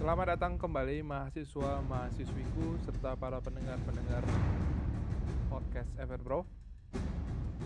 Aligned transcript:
Selamat 0.00 0.32
datang 0.32 0.56
kembali 0.56 1.04
mahasiswa 1.04 1.84
mahasiswiku 1.84 2.80
serta 2.88 3.20
para 3.20 3.36
pendengar-pendengar 3.36 4.24
podcast 5.52 5.92
Everbro. 6.00 6.48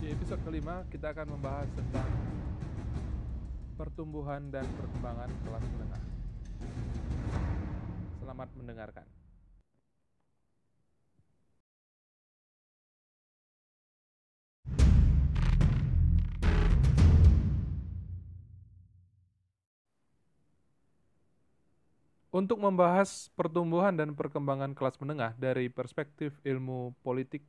Di 0.03 0.11
episode 0.11 0.43
kelima 0.43 0.83
kita 0.91 1.15
akan 1.15 1.39
membahas 1.39 1.71
tentang 1.79 2.11
pertumbuhan 3.79 4.51
dan 4.51 4.67
perkembangan 4.67 5.31
kelas 5.47 5.65
menengah. 5.79 6.03
Selamat 8.19 8.51
mendengarkan. 8.59 9.07
Untuk 22.35 22.59
membahas 22.59 23.31
pertumbuhan 23.39 23.95
dan 23.95 24.19
perkembangan 24.19 24.75
kelas 24.75 24.99
menengah 24.99 25.39
dari 25.39 25.71
perspektif 25.71 26.35
ilmu 26.43 26.91
politik 27.07 27.47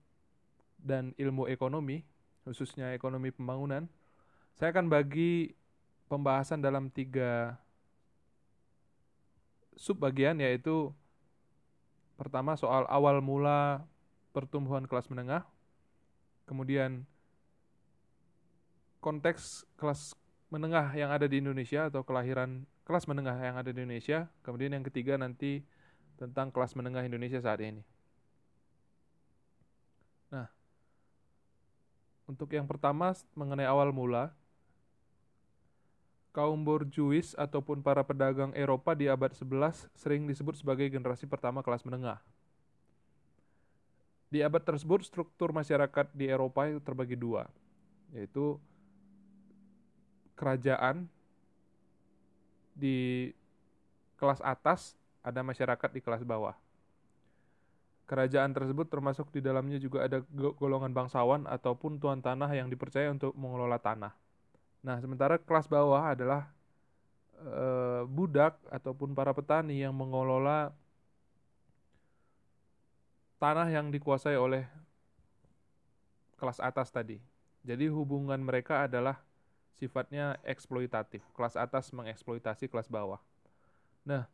dan 0.78 1.10
ilmu 1.18 1.50
ekonomi, 1.50 2.06
khususnya 2.46 2.94
ekonomi 2.94 3.34
pembangunan, 3.34 3.90
saya 4.54 4.70
akan 4.70 4.86
bagi 4.86 5.58
pembahasan 6.06 6.62
dalam 6.62 6.94
tiga 6.94 7.58
subbagian 9.74 10.38
yaitu 10.38 10.94
pertama 12.14 12.54
soal 12.54 12.86
awal 12.86 13.26
mula 13.26 13.82
pertumbuhan 14.38 14.86
kelas 14.86 15.10
menengah, 15.10 15.50
kemudian 16.46 17.10
konteks 19.02 19.66
kelas 19.82 20.14
menengah 20.54 20.94
yang 20.94 21.10
ada 21.10 21.26
di 21.26 21.42
Indonesia 21.42 21.90
atau 21.90 22.06
kelahiran 22.06 22.70
kelas 22.86 23.10
menengah 23.10 23.36
yang 23.42 23.58
ada 23.58 23.74
di 23.74 23.82
Indonesia. 23.82 24.30
Kemudian 24.46 24.78
yang 24.78 24.86
ketiga 24.86 25.18
nanti 25.18 25.66
tentang 26.16 26.54
kelas 26.54 26.78
menengah 26.78 27.04
Indonesia 27.04 27.42
saat 27.42 27.60
ini. 27.60 27.82
Nah, 30.30 30.48
untuk 32.30 32.48
yang 32.54 32.70
pertama 32.70 33.12
mengenai 33.34 33.68
awal 33.68 33.90
mula, 33.90 34.32
kaum 36.36 36.62
borjuis 36.62 37.34
ataupun 37.36 37.80
para 37.80 38.06
pedagang 38.06 38.52
Eropa 38.54 38.92
di 38.92 39.08
abad 39.08 39.32
11 39.34 39.88
sering 39.98 40.28
disebut 40.28 40.60
sebagai 40.60 40.86
generasi 40.88 41.26
pertama 41.26 41.66
kelas 41.66 41.84
menengah. 41.84 42.22
Di 44.28 44.44
abad 44.44 44.60
tersebut 44.60 45.08
struktur 45.08 45.56
masyarakat 45.56 46.12
di 46.12 46.28
Eropa 46.28 46.68
itu 46.68 46.84
terbagi 46.84 47.16
dua, 47.16 47.48
yaitu 48.12 48.60
kerajaan 50.36 51.08
di 52.76 53.32
kelas 54.20 54.44
atas, 54.44 54.94
ada 55.24 55.42
masyarakat 55.42 55.90
di 55.90 56.04
kelas 56.04 56.22
bawah. 56.22 56.54
Kerajaan 58.06 58.54
tersebut 58.54 58.86
termasuk 58.86 59.34
di 59.34 59.42
dalamnya 59.42 59.82
juga 59.82 60.06
ada 60.06 60.22
golongan 60.62 60.94
bangsawan 60.94 61.50
ataupun 61.50 61.98
tuan 61.98 62.22
tanah 62.22 62.52
yang 62.54 62.70
dipercaya 62.70 63.10
untuk 63.10 63.34
mengelola 63.34 63.82
tanah. 63.82 64.14
Nah, 64.86 65.02
sementara 65.02 65.42
kelas 65.42 65.66
bawah 65.66 66.14
adalah 66.14 66.46
e, 67.42 67.66
budak 68.06 68.62
ataupun 68.70 69.18
para 69.18 69.34
petani 69.34 69.82
yang 69.82 69.98
mengelola 69.98 70.70
tanah 73.42 73.66
yang 73.74 73.90
dikuasai 73.90 74.38
oleh 74.38 74.70
kelas 76.38 76.62
atas 76.62 76.94
tadi. 76.94 77.18
Jadi 77.66 77.90
hubungan 77.90 78.38
mereka 78.38 78.86
adalah 78.86 79.18
sifatnya 79.76 80.40
eksploitatif. 80.48 81.22
Kelas 81.36 81.60
atas 81.60 81.92
mengeksploitasi 81.92 82.72
kelas 82.72 82.88
bawah. 82.88 83.20
Nah, 84.08 84.28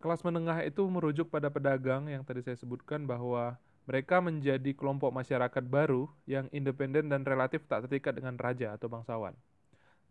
kelas 0.00 0.24
menengah 0.24 0.64
itu 0.64 0.80
merujuk 0.88 1.28
pada 1.28 1.52
pedagang 1.52 2.08
yang 2.08 2.24
tadi 2.24 2.40
saya 2.40 2.56
sebutkan 2.56 3.04
bahwa 3.04 3.56
mereka 3.84 4.22
menjadi 4.22 4.70
kelompok 4.76 5.10
masyarakat 5.10 5.64
baru 5.66 6.06
yang 6.28 6.46
independen 6.54 7.10
dan 7.10 7.26
relatif 7.26 7.64
tak 7.66 7.90
terikat 7.90 8.16
dengan 8.16 8.38
raja 8.38 8.76
atau 8.76 8.86
bangsawan. 8.86 9.34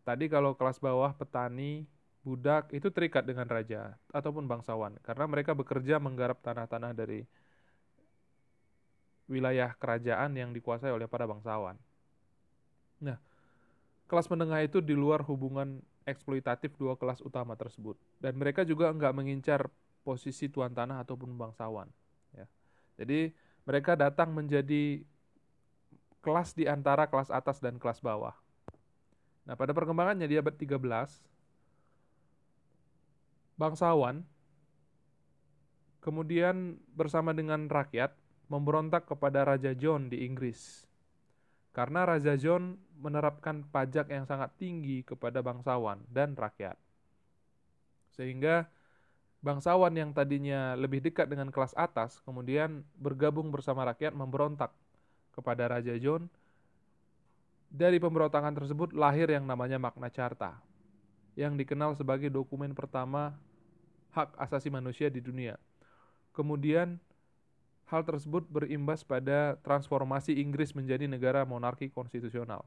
Tadi 0.04 0.26
kalau 0.28 0.58
kelas 0.58 0.82
bawah, 0.82 1.14
petani, 1.14 1.86
budak 2.24 2.70
itu 2.76 2.92
terikat 2.92 3.24
dengan 3.24 3.48
raja 3.48 3.96
ataupun 4.12 4.44
bangsawan 4.46 5.00
karena 5.02 5.26
mereka 5.26 5.56
bekerja 5.56 5.98
menggarap 5.98 6.38
tanah-tanah 6.44 6.92
dari 6.92 7.24
wilayah 9.30 9.72
kerajaan 9.78 10.36
yang 10.36 10.52
dikuasai 10.52 10.92
oleh 10.92 11.08
para 11.08 11.24
bangsawan. 11.30 11.78
Nah, 13.00 13.18
kelas 14.08 14.28
menengah 14.28 14.64
itu 14.64 14.84
di 14.84 14.96
luar 14.96 15.24
hubungan 15.24 15.80
eksploitatif 16.04 16.76
dua 16.76 16.96
kelas 17.00 17.24
utama 17.24 17.56
tersebut. 17.56 17.96
Dan 18.20 18.36
mereka 18.36 18.68
juga 18.68 18.92
nggak 18.92 19.14
mengincar 19.16 19.68
posisi 20.04 20.48
tuan 20.52 20.72
tanah 20.72 21.04
ataupun 21.04 21.32
bangsawan. 21.36 21.88
Ya. 22.36 22.46
Jadi 23.00 23.32
mereka 23.64 23.96
datang 23.96 24.34
menjadi 24.34 25.04
kelas 26.20 26.52
di 26.52 26.68
antara 26.68 27.08
kelas 27.08 27.32
atas 27.32 27.64
dan 27.64 27.80
kelas 27.80 28.04
bawah. 28.04 28.36
Nah, 29.48 29.56
pada 29.56 29.72
perkembangannya 29.72 30.28
di 30.28 30.36
abad 30.36 30.54
13, 30.54 30.78
bangsawan 33.56 34.24
kemudian 36.00 36.80
bersama 36.96 37.36
dengan 37.36 37.68
rakyat 37.68 38.16
memberontak 38.48 39.06
kepada 39.06 39.44
Raja 39.44 39.76
John 39.76 40.08
di 40.08 40.24
Inggris 40.24 40.88
karena 41.76 42.08
Raja 42.08 42.40
John 42.40 42.80
menerapkan 43.00 43.64
pajak 43.72 44.12
yang 44.12 44.28
sangat 44.28 44.52
tinggi 44.60 45.02
kepada 45.02 45.40
bangsawan 45.40 46.04
dan 46.12 46.36
rakyat. 46.36 46.76
Sehingga 48.14 48.68
bangsawan 49.40 49.96
yang 49.96 50.12
tadinya 50.12 50.76
lebih 50.76 51.00
dekat 51.00 51.32
dengan 51.32 51.48
kelas 51.50 51.72
atas 51.80 52.20
kemudian 52.28 52.84
bergabung 53.00 53.48
bersama 53.50 53.88
rakyat 53.88 54.12
memberontak 54.12 54.76
kepada 55.32 55.72
Raja 55.72 55.96
John. 55.96 56.28
Dari 57.70 58.02
pemberontakan 58.02 58.58
tersebut 58.58 58.98
lahir 58.98 59.30
yang 59.30 59.46
namanya 59.46 59.78
Magna 59.78 60.10
Carta, 60.10 60.58
yang 61.38 61.54
dikenal 61.54 61.94
sebagai 61.94 62.28
dokumen 62.34 62.74
pertama 62.74 63.38
hak 64.10 64.34
asasi 64.42 64.74
manusia 64.74 65.06
di 65.06 65.22
dunia. 65.22 65.54
Kemudian 66.34 66.98
Hal 67.90 68.06
tersebut 68.06 68.46
berimbas 68.46 69.02
pada 69.02 69.58
transformasi 69.66 70.38
Inggris 70.38 70.78
menjadi 70.78 71.10
negara 71.10 71.42
monarki 71.42 71.90
konstitusional. 71.90 72.62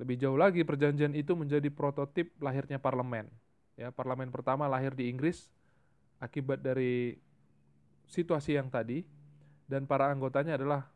Lebih 0.00 0.16
jauh 0.16 0.38
lagi, 0.40 0.64
perjanjian 0.64 1.12
itu 1.12 1.36
menjadi 1.36 1.68
prototip 1.68 2.32
lahirnya 2.40 2.80
parlemen. 2.80 3.28
Ya, 3.76 3.92
parlemen 3.92 4.32
pertama 4.32 4.64
lahir 4.64 4.96
di 4.96 5.12
Inggris 5.12 5.52
akibat 6.16 6.64
dari 6.64 7.20
situasi 8.08 8.56
yang 8.56 8.72
tadi, 8.72 9.04
dan 9.68 9.84
para 9.84 10.08
anggotanya 10.08 10.56
adalah 10.56 10.88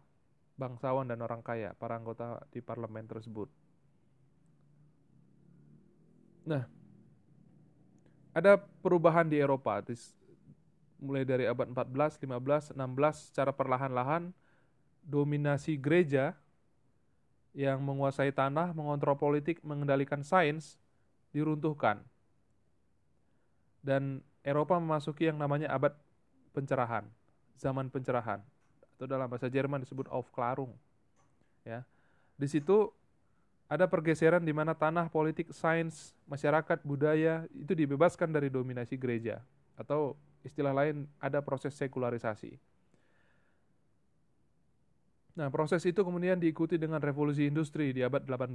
bangsawan 0.56 1.04
dan 1.04 1.20
orang 1.20 1.44
kaya, 1.44 1.76
para 1.76 2.00
anggota 2.00 2.40
di 2.48 2.64
parlemen 2.64 3.04
tersebut. 3.04 3.52
Nah, 6.48 6.64
ada 8.32 8.56
perubahan 8.56 9.28
di 9.28 9.36
Eropa 9.36 9.84
mulai 10.96 11.28
dari 11.28 11.44
abad 11.44 11.68
14, 11.68 12.20
15, 12.20 12.72
16 12.72 13.28
secara 13.30 13.52
perlahan-lahan 13.52 14.32
dominasi 15.04 15.76
gereja 15.76 16.32
yang 17.54 17.78
menguasai 17.78 18.34
tanah, 18.34 18.74
mengontrol 18.74 19.14
politik, 19.14 19.62
mengendalikan 19.62 20.26
sains 20.26 20.74
diruntuhkan. 21.30 22.02
Dan 23.80 24.20
Eropa 24.42 24.76
memasuki 24.76 25.30
yang 25.30 25.38
namanya 25.38 25.70
abad 25.70 25.94
pencerahan, 26.50 27.06
zaman 27.56 27.88
pencerahan 27.88 28.42
atau 28.98 29.06
dalam 29.06 29.26
bahasa 29.26 29.50
Jerman 29.50 29.82
disebut 29.82 30.10
Aufklärung. 30.10 30.74
Ya. 31.66 31.86
Di 32.34 32.46
situ 32.50 32.90
ada 33.70 33.88
pergeseran 33.88 34.44
di 34.44 34.52
mana 34.52 34.76
tanah, 34.76 35.08
politik, 35.08 35.50
sains, 35.50 36.12
masyarakat, 36.28 36.82
budaya 36.84 37.48
itu 37.54 37.72
dibebaskan 37.72 38.30
dari 38.30 38.52
dominasi 38.52 38.94
gereja 39.00 39.40
atau 39.74 40.14
istilah 40.46 40.70
lain 40.70 41.08
ada 41.18 41.40
proses 41.40 41.74
sekularisasi. 41.74 42.54
Nah, 45.34 45.50
proses 45.50 45.82
itu 45.82 45.98
kemudian 46.06 46.38
diikuti 46.38 46.78
dengan 46.78 47.02
revolusi 47.02 47.50
industri 47.50 47.90
di 47.90 48.06
abad 48.06 48.22
18. 48.22 48.54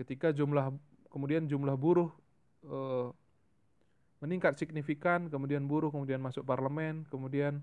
Ketika 0.00 0.32
jumlah 0.32 0.72
kemudian 1.12 1.44
jumlah 1.44 1.76
buruh 1.76 2.08
eh, 2.64 3.08
meningkat 4.24 4.56
signifikan, 4.56 5.28
kemudian 5.28 5.68
buruh 5.68 5.92
kemudian 5.92 6.20
masuk 6.20 6.48
parlemen, 6.48 7.04
kemudian 7.12 7.60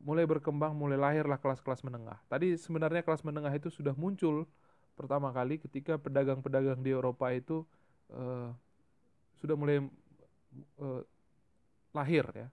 mulai 0.00 0.24
berkembang, 0.24 0.72
mulai 0.72 0.96
lahirlah 0.96 1.36
kelas-kelas 1.36 1.84
menengah. 1.84 2.16
Tadi 2.28 2.56
sebenarnya 2.56 3.04
kelas 3.04 3.24
menengah 3.24 3.52
itu 3.52 3.68
sudah 3.68 3.92
muncul 3.96 4.48
pertama 4.96 5.28
kali 5.34 5.60
ketika 5.60 6.00
pedagang-pedagang 6.00 6.80
di 6.80 6.96
Eropa 6.96 7.28
itu 7.32 7.68
eh, 8.08 8.48
sudah 9.36 9.56
mulai 9.56 9.84
eh, 10.80 11.02
lahir 11.92 12.24
ya. 12.32 12.48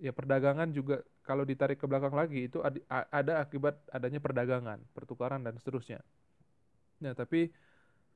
Ya 0.00 0.12
perdagangan 0.16 0.72
juga 0.72 1.04
kalau 1.20 1.44
ditarik 1.44 1.78
ke 1.78 1.86
belakang 1.86 2.16
lagi 2.16 2.48
itu 2.48 2.64
ada 2.88 3.32
akibat 3.38 3.78
adanya 3.92 4.18
perdagangan, 4.18 4.80
pertukaran 4.96 5.44
dan 5.44 5.54
seterusnya. 5.60 6.00
Nah, 7.00 7.14
tapi 7.14 7.52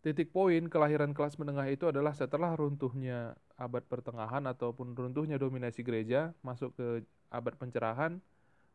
titik 0.05 0.33
poin 0.33 0.69
kelahiran 0.69 1.17
kelas 1.17 1.41
menengah 1.41 1.65
itu 1.71 1.89
adalah 1.89 2.13
setelah 2.13 2.53
runtuhnya 2.53 3.33
abad 3.57 3.85
pertengahan 3.87 4.45
ataupun 4.51 4.93
runtuhnya 4.93 5.41
dominasi 5.41 5.81
gereja 5.81 6.35
masuk 6.45 6.77
ke 6.77 7.07
abad 7.33 7.55
pencerahan, 7.57 8.21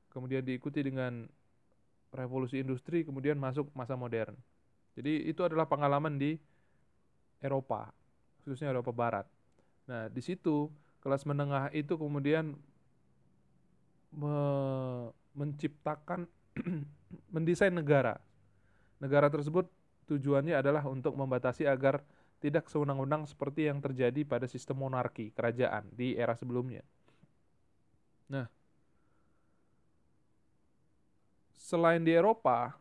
kemudian 0.10 0.42
diikuti 0.42 0.82
dengan 0.82 1.30
revolusi 2.10 2.58
industri, 2.58 3.06
kemudian 3.06 3.38
masuk 3.38 3.70
masa 3.78 3.94
modern. 3.94 4.34
Jadi 4.98 5.30
itu 5.30 5.46
adalah 5.46 5.70
pengalaman 5.70 6.18
di 6.18 6.42
Eropa, 7.40 7.94
khususnya 8.42 8.74
Eropa 8.74 8.90
Barat. 8.90 9.30
Nah, 9.86 10.10
di 10.10 10.22
situ 10.26 10.74
kelas 11.00 11.24
menengah 11.24 11.70
itu 11.72 11.96
kemudian 11.96 12.58
me 14.14 14.36
menciptakan 15.38 16.26
mendesain 17.34 17.72
negara. 17.72 18.18
Negara 19.00 19.32
tersebut 19.32 19.70
tujuannya 20.10 20.58
adalah 20.58 20.84
untuk 20.90 21.16
membatasi 21.16 21.70
agar 21.70 22.04
tidak 22.40 22.72
sewenang-wenang 22.72 23.28
seperti 23.28 23.68
yang 23.68 23.84
terjadi 23.84 24.24
pada 24.24 24.48
sistem 24.48 24.84
monarki 24.84 25.32
kerajaan 25.36 25.88
di 25.92 26.16
era 26.16 26.34
sebelumnya. 26.36 26.84
Nah, 28.32 28.48
selain 31.60 32.02
di 32.02 32.16
Eropa, 32.16 32.74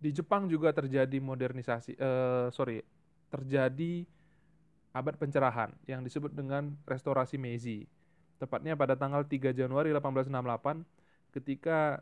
di 0.00 0.10
Jepang 0.16 0.48
juga 0.48 0.72
terjadi 0.72 1.20
modernisasi, 1.20 1.92
eh, 2.00 2.46
sorry, 2.50 2.80
terjadi 3.28 4.08
abad 4.90 5.14
pencerahan 5.14 5.70
yang 5.86 6.02
disebut 6.02 6.32
dengan 6.32 6.74
restorasi 6.88 7.36
Meiji. 7.36 7.86
Tepatnya 8.40 8.72
pada 8.72 8.96
tanggal 8.96 9.20
3 9.20 9.52
Januari 9.52 9.92
1868 9.92 11.36
ketika 11.36 12.00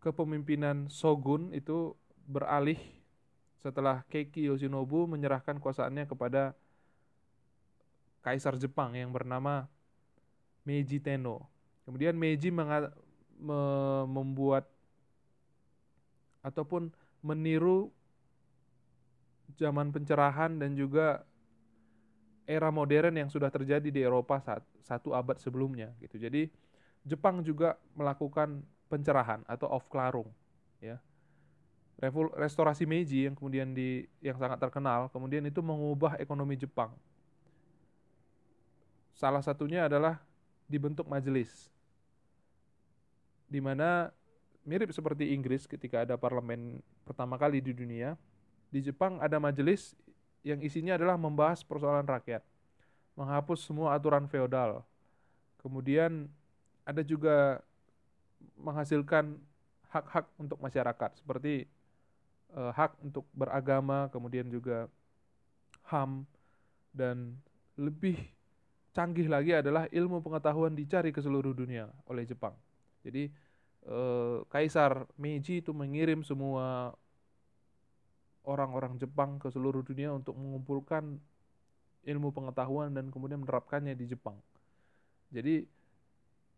kepemimpinan 0.00 0.88
shogun 0.88 1.52
itu 1.52 1.92
beralih 2.24 2.80
setelah 3.60 4.04
Keiki 4.08 4.48
Yoshinobu 4.48 5.04
menyerahkan 5.04 5.60
kuasaannya 5.60 6.08
kepada 6.08 6.56
kaisar 8.24 8.56
Jepang 8.56 8.96
yang 8.96 9.12
bernama 9.12 9.68
Meiji 10.64 11.00
Tenno. 11.00 11.44
Kemudian 11.84 12.16
Meiji 12.16 12.48
me 12.48 12.64
membuat 14.08 14.68
ataupun 16.40 16.92
meniru 17.20 17.92
zaman 19.56 19.92
pencerahan 19.92 20.56
dan 20.60 20.76
juga 20.76 21.24
era 22.44 22.68
modern 22.68 23.16
yang 23.16 23.28
sudah 23.32 23.48
terjadi 23.48 23.88
di 23.88 24.00
Eropa 24.04 24.40
saat 24.40 24.64
satu 24.84 25.16
abad 25.16 25.40
sebelumnya 25.40 25.92
gitu. 26.00 26.20
Jadi 26.20 26.48
Jepang 27.04 27.44
juga 27.44 27.76
melakukan 27.96 28.64
pencerahan 28.88 29.44
atau 29.48 29.68
off 29.68 29.88
klarung 29.88 30.28
ya 30.80 31.00
restorasi 32.36 32.84
Meiji 32.84 33.24
yang 33.26 33.34
kemudian 33.38 33.72
di 33.72 34.04
yang 34.20 34.36
sangat 34.36 34.60
terkenal 34.60 35.08
kemudian 35.08 35.44
itu 35.46 35.64
mengubah 35.64 36.18
ekonomi 36.20 36.58
Jepang 36.58 36.92
salah 39.14 39.40
satunya 39.40 39.86
adalah 39.86 40.20
dibentuk 40.66 41.06
majelis 41.06 41.70
di 43.48 43.62
mana 43.62 44.10
mirip 44.66 44.90
seperti 44.90 45.32
Inggris 45.32 45.70
ketika 45.70 46.02
ada 46.02 46.18
parlemen 46.18 46.82
pertama 47.06 47.38
kali 47.38 47.62
di 47.62 47.70
dunia 47.70 48.18
di 48.74 48.82
Jepang 48.82 49.22
ada 49.22 49.38
majelis 49.38 49.94
yang 50.44 50.60
isinya 50.60 50.94
adalah 50.94 51.16
membahas 51.16 51.64
persoalan 51.64 52.04
rakyat 52.04 52.44
menghapus 53.16 53.64
semua 53.64 53.96
aturan 53.96 54.28
feodal 54.28 54.84
kemudian 55.64 56.28
ada 56.84 57.00
juga 57.00 57.64
menghasilkan 58.60 59.40
hak-hak 59.88 60.26
untuk 60.36 60.58
masyarakat 60.60 61.10
seperti 61.16 61.64
uh, 62.54 62.72
hak 62.74 62.98
untuk 63.02 63.26
beragama, 63.34 64.10
kemudian 64.10 64.46
juga 64.50 64.90
HAM 65.86 66.26
dan 66.94 67.38
lebih 67.74 68.18
canggih 68.94 69.26
lagi 69.26 69.54
adalah 69.54 69.90
ilmu 69.90 70.22
pengetahuan 70.22 70.74
dicari 70.74 71.10
ke 71.10 71.18
seluruh 71.18 71.50
dunia 71.50 71.90
oleh 72.06 72.22
Jepang. 72.26 72.54
Jadi 73.02 73.30
uh, 73.90 74.46
Kaisar 74.46 75.06
Meiji 75.18 75.60
itu 75.60 75.74
mengirim 75.74 76.22
semua 76.22 76.94
orang-orang 78.44 79.00
Jepang 79.00 79.40
ke 79.40 79.48
seluruh 79.48 79.80
dunia 79.80 80.12
untuk 80.12 80.36
mengumpulkan 80.36 81.16
ilmu 82.04 82.30
pengetahuan 82.30 82.92
dan 82.92 83.08
kemudian 83.08 83.40
menerapkannya 83.40 83.96
di 83.96 84.04
Jepang. 84.08 84.36
Jadi 85.32 85.64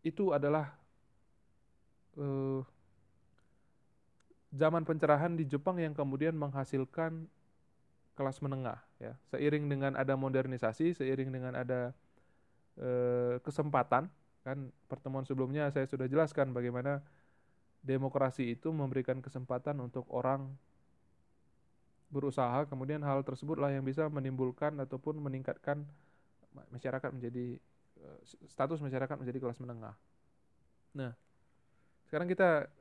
itu 0.03 0.35
adalah 0.35 0.75
uh, 2.19 2.61
zaman 4.53 4.83
pencerahan 4.83 5.35
di 5.35 5.47
Jepang 5.47 5.79
yang 5.79 5.95
kemudian 5.95 6.35
menghasilkan 6.35 7.27
kelas 8.17 8.41
menengah 8.41 8.81
ya 8.97 9.13
seiring 9.29 9.69
dengan 9.69 9.93
ada 9.93 10.17
modernisasi 10.17 10.97
seiring 10.97 11.29
dengan 11.29 11.53
ada 11.53 11.93
uh, 12.81 13.37
kesempatan 13.45 14.09
kan 14.41 14.57
pertemuan 14.89 15.21
sebelumnya 15.21 15.69
saya 15.69 15.85
sudah 15.85 16.09
jelaskan 16.09 16.49
bagaimana 16.49 17.05
demokrasi 17.85 18.57
itu 18.57 18.73
memberikan 18.73 19.21
kesempatan 19.21 19.77
untuk 19.77 20.09
orang 20.09 20.49
berusaha 22.07 22.63
kemudian 22.71 23.03
hal 23.03 23.19
tersebutlah 23.23 23.71
yang 23.71 23.83
bisa 23.83 24.07
menimbulkan 24.07 24.71
ataupun 24.79 25.19
meningkatkan 25.19 25.83
masyarakat 26.71 27.09
menjadi 27.11 27.59
eh, 27.99 28.19
status 28.47 28.79
masyarakat 28.79 29.15
menjadi 29.19 29.39
kelas 29.43 29.59
menengah. 29.59 29.93
Nah, 30.95 31.11
sekarang 32.07 32.31
kita 32.31 32.71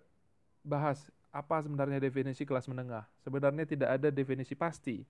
bahas 0.63 1.11
apa 1.35 1.61
sebenarnya 1.61 2.01
definisi 2.01 2.49
kelas 2.49 2.65
menengah. 2.71 3.05
Sebenarnya 3.21 3.69
tidak 3.69 3.89
ada 4.01 4.09
definisi 4.09 4.57
pasti. 4.57 5.05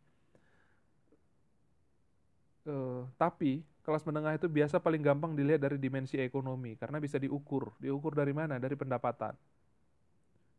Uh, 2.66 3.06
tapi 3.14 3.62
kelas 3.86 4.02
menengah 4.02 4.34
itu 4.34 4.50
biasa 4.50 4.82
paling 4.82 4.98
gampang 4.98 5.38
dilihat 5.38 5.62
dari 5.62 5.78
dimensi 5.78 6.18
ekonomi 6.18 6.74
karena 6.74 6.98
bisa 6.98 7.14
diukur. 7.14 7.70
Diukur 7.78 8.18
dari 8.18 8.34
mana? 8.34 8.58
Dari 8.58 8.74
pendapatan. 8.74 9.38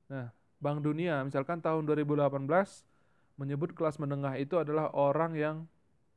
Nah, 0.08 0.32
Bank 0.58 0.80
Dunia 0.80 1.20
misalkan 1.28 1.60
tahun 1.60 1.84
2018 1.84 2.32
menyebut 3.38 3.72
kelas 3.78 4.02
menengah 4.02 4.36
itu 4.42 4.58
adalah 4.58 4.90
orang 4.98 5.38
yang 5.38 5.56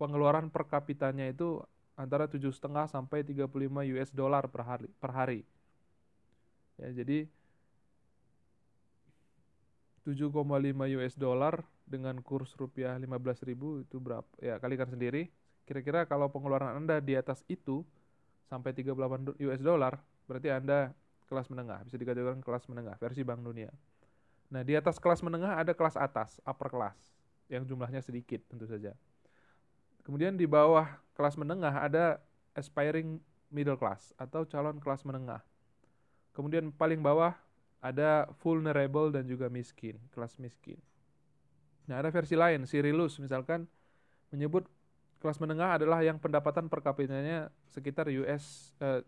pengeluaran 0.00 0.48
per 0.48 0.64
kapitanya 0.64 1.28
itu 1.28 1.60
antara 1.94 2.24
7,5 2.24 2.88
sampai 2.88 3.20
35 3.20 3.84
US 3.92 4.10
dollar 4.16 4.48
per 4.48 4.64
hari. 4.64 4.88
Per 4.96 5.10
hari. 5.12 5.40
Ya, 6.80 6.88
jadi 7.04 7.28
7,5 10.08 10.88
US 10.96 11.14
dollar 11.20 11.60
dengan 11.84 12.24
kurs 12.24 12.56
rupiah 12.56 12.96
15.000 12.96 13.84
itu 13.84 13.96
berapa? 14.00 14.26
Ya, 14.40 14.56
kalikan 14.56 14.88
sendiri. 14.88 15.28
Kira-kira 15.68 16.08
kalau 16.08 16.32
pengeluaran 16.32 16.72
Anda 16.72 17.04
di 17.04 17.14
atas 17.14 17.44
itu 17.46 17.84
sampai 18.48 18.72
38 18.72 19.36
US 19.36 19.60
dollar, 19.60 20.00
berarti 20.24 20.48
Anda 20.50 20.96
kelas 21.28 21.46
menengah, 21.52 21.86
bisa 21.86 21.94
dikatakan 21.94 22.42
kelas 22.42 22.66
menengah 22.66 22.98
versi 22.98 23.22
Bank 23.22 23.44
Dunia. 23.46 23.70
Nah, 24.50 24.66
di 24.66 24.74
atas 24.74 24.98
kelas 24.98 25.22
menengah 25.22 25.54
ada 25.62 25.70
kelas 25.70 25.94
atas, 25.94 26.42
upper 26.42 26.68
class, 26.68 26.98
yang 27.46 27.62
jumlahnya 27.62 28.02
sedikit 28.02 28.42
tentu 28.50 28.66
saja. 28.66 28.98
Kemudian 30.02 30.34
di 30.34 30.44
bawah 30.44 30.86
kelas 31.14 31.38
menengah 31.38 31.70
ada 31.70 32.18
aspiring 32.58 33.22
middle 33.50 33.78
class 33.78 34.10
atau 34.18 34.42
calon 34.42 34.82
kelas 34.82 35.06
menengah. 35.06 35.42
Kemudian 36.34 36.74
paling 36.74 36.98
bawah 36.98 37.34
ada 37.78 38.26
vulnerable 38.42 39.14
dan 39.14 39.26
juga 39.26 39.46
miskin, 39.46 39.98
kelas 40.10 40.34
miskin. 40.42 40.78
Nah, 41.86 42.02
ada 42.02 42.10
versi 42.10 42.34
lain, 42.34 42.66
Cyrillus 42.66 43.18
misalkan 43.22 43.70
menyebut 44.30 44.66
kelas 45.18 45.38
menengah 45.38 45.78
adalah 45.78 46.00
yang 46.02 46.18
pendapatan 46.18 46.66
per 46.66 46.80
kapitanya 46.80 47.50
sekitar 47.70 48.08
US 48.10 48.74
eh, 48.82 49.02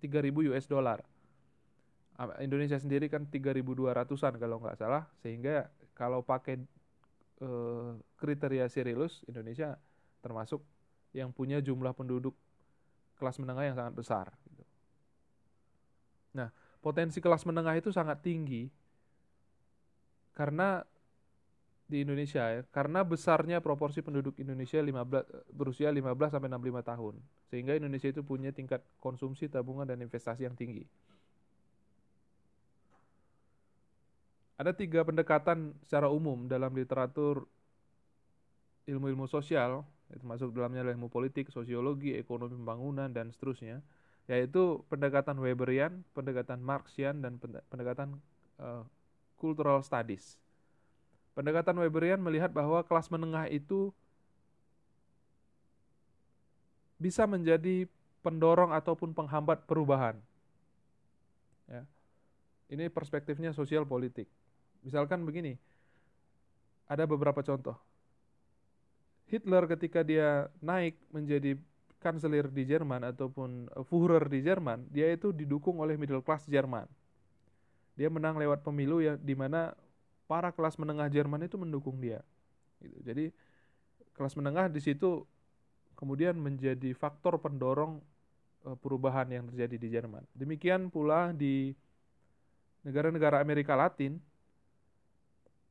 3000 0.00 0.52
US 0.52 0.66
dollar. 0.68 1.00
Indonesia 2.40 2.80
sendiri 2.80 3.12
kan 3.12 3.28
3200-an 3.28 4.40
kalau 4.40 4.56
nggak 4.64 4.80
salah, 4.80 5.04
sehingga 5.20 5.68
kalau 5.92 6.24
pakai 6.24 6.56
eh, 7.44 7.90
kriteria 8.16 8.72
Cyrillus, 8.72 9.20
Indonesia 9.28 9.76
termasuk 10.24 10.64
yang 11.12 11.32
punya 11.32 11.60
jumlah 11.60 11.92
penduduk 11.92 12.32
kelas 13.20 13.36
menengah 13.40 13.64
yang 13.68 13.76
sangat 13.76 13.94
besar. 13.96 14.26
Gitu. 14.48 14.64
Nah, 16.36 16.48
potensi 16.80 17.20
kelas 17.20 17.44
menengah 17.48 17.76
itu 17.76 17.92
sangat 17.92 18.20
tinggi 18.24 18.68
karena 20.36 20.84
di 21.86 22.02
Indonesia 22.02 22.42
ya, 22.50 22.60
karena 22.74 23.06
besarnya 23.06 23.62
proporsi 23.62 24.02
penduduk 24.02 24.36
Indonesia 24.42 24.82
15 24.82 25.54
berusia 25.54 25.88
15 25.94 26.34
sampai 26.34 26.50
65 26.50 26.82
tahun. 26.82 27.14
Sehingga 27.46 27.72
Indonesia 27.78 28.10
itu 28.10 28.26
punya 28.26 28.50
tingkat 28.50 28.82
konsumsi, 28.98 29.46
tabungan 29.46 29.86
dan 29.86 30.02
investasi 30.02 30.44
yang 30.44 30.58
tinggi. 30.58 30.82
Ada 34.56 34.72
tiga 34.72 35.04
pendekatan 35.04 35.76
secara 35.84 36.08
umum 36.08 36.48
dalam 36.48 36.72
literatur 36.72 37.44
ilmu-ilmu 38.88 39.28
sosial, 39.28 39.84
termasuk 40.08 40.54
dalamnya 40.56 40.86
ilmu 40.86 41.12
politik, 41.12 41.52
sosiologi, 41.52 42.16
ekonomi 42.16 42.56
pembangunan, 42.56 43.12
dan 43.12 43.28
seterusnya, 43.34 43.84
yaitu 44.30 44.80
pendekatan 44.88 45.36
Weberian, 45.36 46.00
pendekatan 46.16 46.62
Marxian 46.64 47.20
dan 47.20 47.36
pendekatan 47.68 48.16
uh, 48.56 48.86
cultural 49.36 49.84
studies. 49.84 50.40
Pendekatan 51.36 51.76
Weberian 51.76 52.22
melihat 52.22 52.48
bahwa 52.48 52.80
kelas 52.80 53.12
menengah 53.12 53.44
itu 53.52 53.92
bisa 56.96 57.28
menjadi 57.28 57.84
pendorong 58.24 58.72
ataupun 58.72 59.12
penghambat 59.12 59.68
perubahan. 59.68 60.16
Ya. 61.68 61.84
Ini 62.72 62.88
perspektifnya 62.88 63.52
sosial 63.52 63.84
politik. 63.84 64.26
Misalkan 64.86 65.26
begini, 65.26 65.58
ada 66.86 67.02
beberapa 67.10 67.42
contoh. 67.42 67.74
Hitler 69.26 69.66
ketika 69.66 70.06
dia 70.06 70.46
naik 70.62 70.94
menjadi 71.10 71.58
kanselir 71.98 72.46
di 72.46 72.62
Jerman 72.62 73.02
ataupun 73.10 73.66
Führer 73.90 74.30
di 74.30 74.46
Jerman, 74.46 74.86
dia 74.94 75.10
itu 75.10 75.34
didukung 75.34 75.82
oleh 75.82 75.98
middle 75.98 76.22
class 76.22 76.46
Jerman. 76.46 76.86
Dia 77.98 78.06
menang 78.06 78.38
lewat 78.38 78.62
pemilu 78.62 79.02
yang 79.02 79.18
di 79.18 79.34
mana 79.34 79.74
para 80.30 80.54
kelas 80.54 80.78
menengah 80.78 81.10
Jerman 81.10 81.42
itu 81.42 81.58
mendukung 81.58 81.98
dia. 81.98 82.22
Gitu. 82.78 82.98
Jadi 83.02 83.24
kelas 84.14 84.38
menengah 84.38 84.70
di 84.70 84.78
situ 84.78 85.26
kemudian 85.98 86.38
menjadi 86.38 86.94
faktor 86.94 87.40
pendorong 87.42 87.98
uh, 88.68 88.76
perubahan 88.78 89.26
yang 89.26 89.50
terjadi 89.50 89.76
di 89.80 89.88
Jerman. 89.90 90.22
Demikian 90.36 90.92
pula 90.92 91.34
di 91.34 91.74
negara-negara 92.86 93.42
Amerika 93.42 93.74
Latin, 93.74 94.22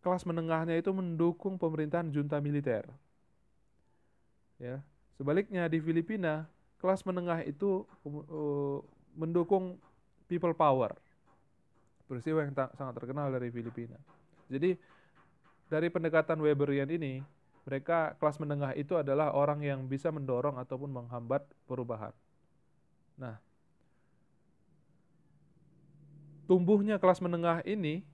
kelas 0.06 0.22
menengahnya 0.30 0.78
itu 0.78 0.94
mendukung 0.94 1.58
pemerintahan 1.58 2.14
junta 2.14 2.38
militer. 2.38 2.86
Ya, 4.62 4.86
sebaliknya 5.18 5.66
di 5.66 5.82
Filipina, 5.82 6.46
kelas 6.78 7.02
menengah 7.10 7.42
itu 7.42 7.90
uh, 8.06 8.86
mendukung 9.18 9.82
people 10.30 10.54
power. 10.54 10.94
Peristiwa 12.06 12.46
yang 12.46 12.54
sangat 12.54 12.94
terkenal 13.02 13.34
dari 13.34 13.50
Filipina. 13.50 13.98
Jadi 14.46 14.78
dari 15.66 15.90
pendekatan 15.90 16.38
Weberian 16.38 16.86
ini, 16.86 17.26
mereka 17.66 18.14
kelas 18.22 18.38
menengah 18.38 18.78
itu 18.78 18.94
adalah 18.94 19.34
orang 19.34 19.66
yang 19.66 19.90
bisa 19.90 20.14
mendorong 20.14 20.62
ataupun 20.62 20.94
menghambat 20.94 21.42
perubahan. 21.66 22.14
Nah, 23.18 23.42
tumbuhnya 26.46 27.02
kelas 27.02 27.26
menengah 27.26 27.66
ini 27.66 28.06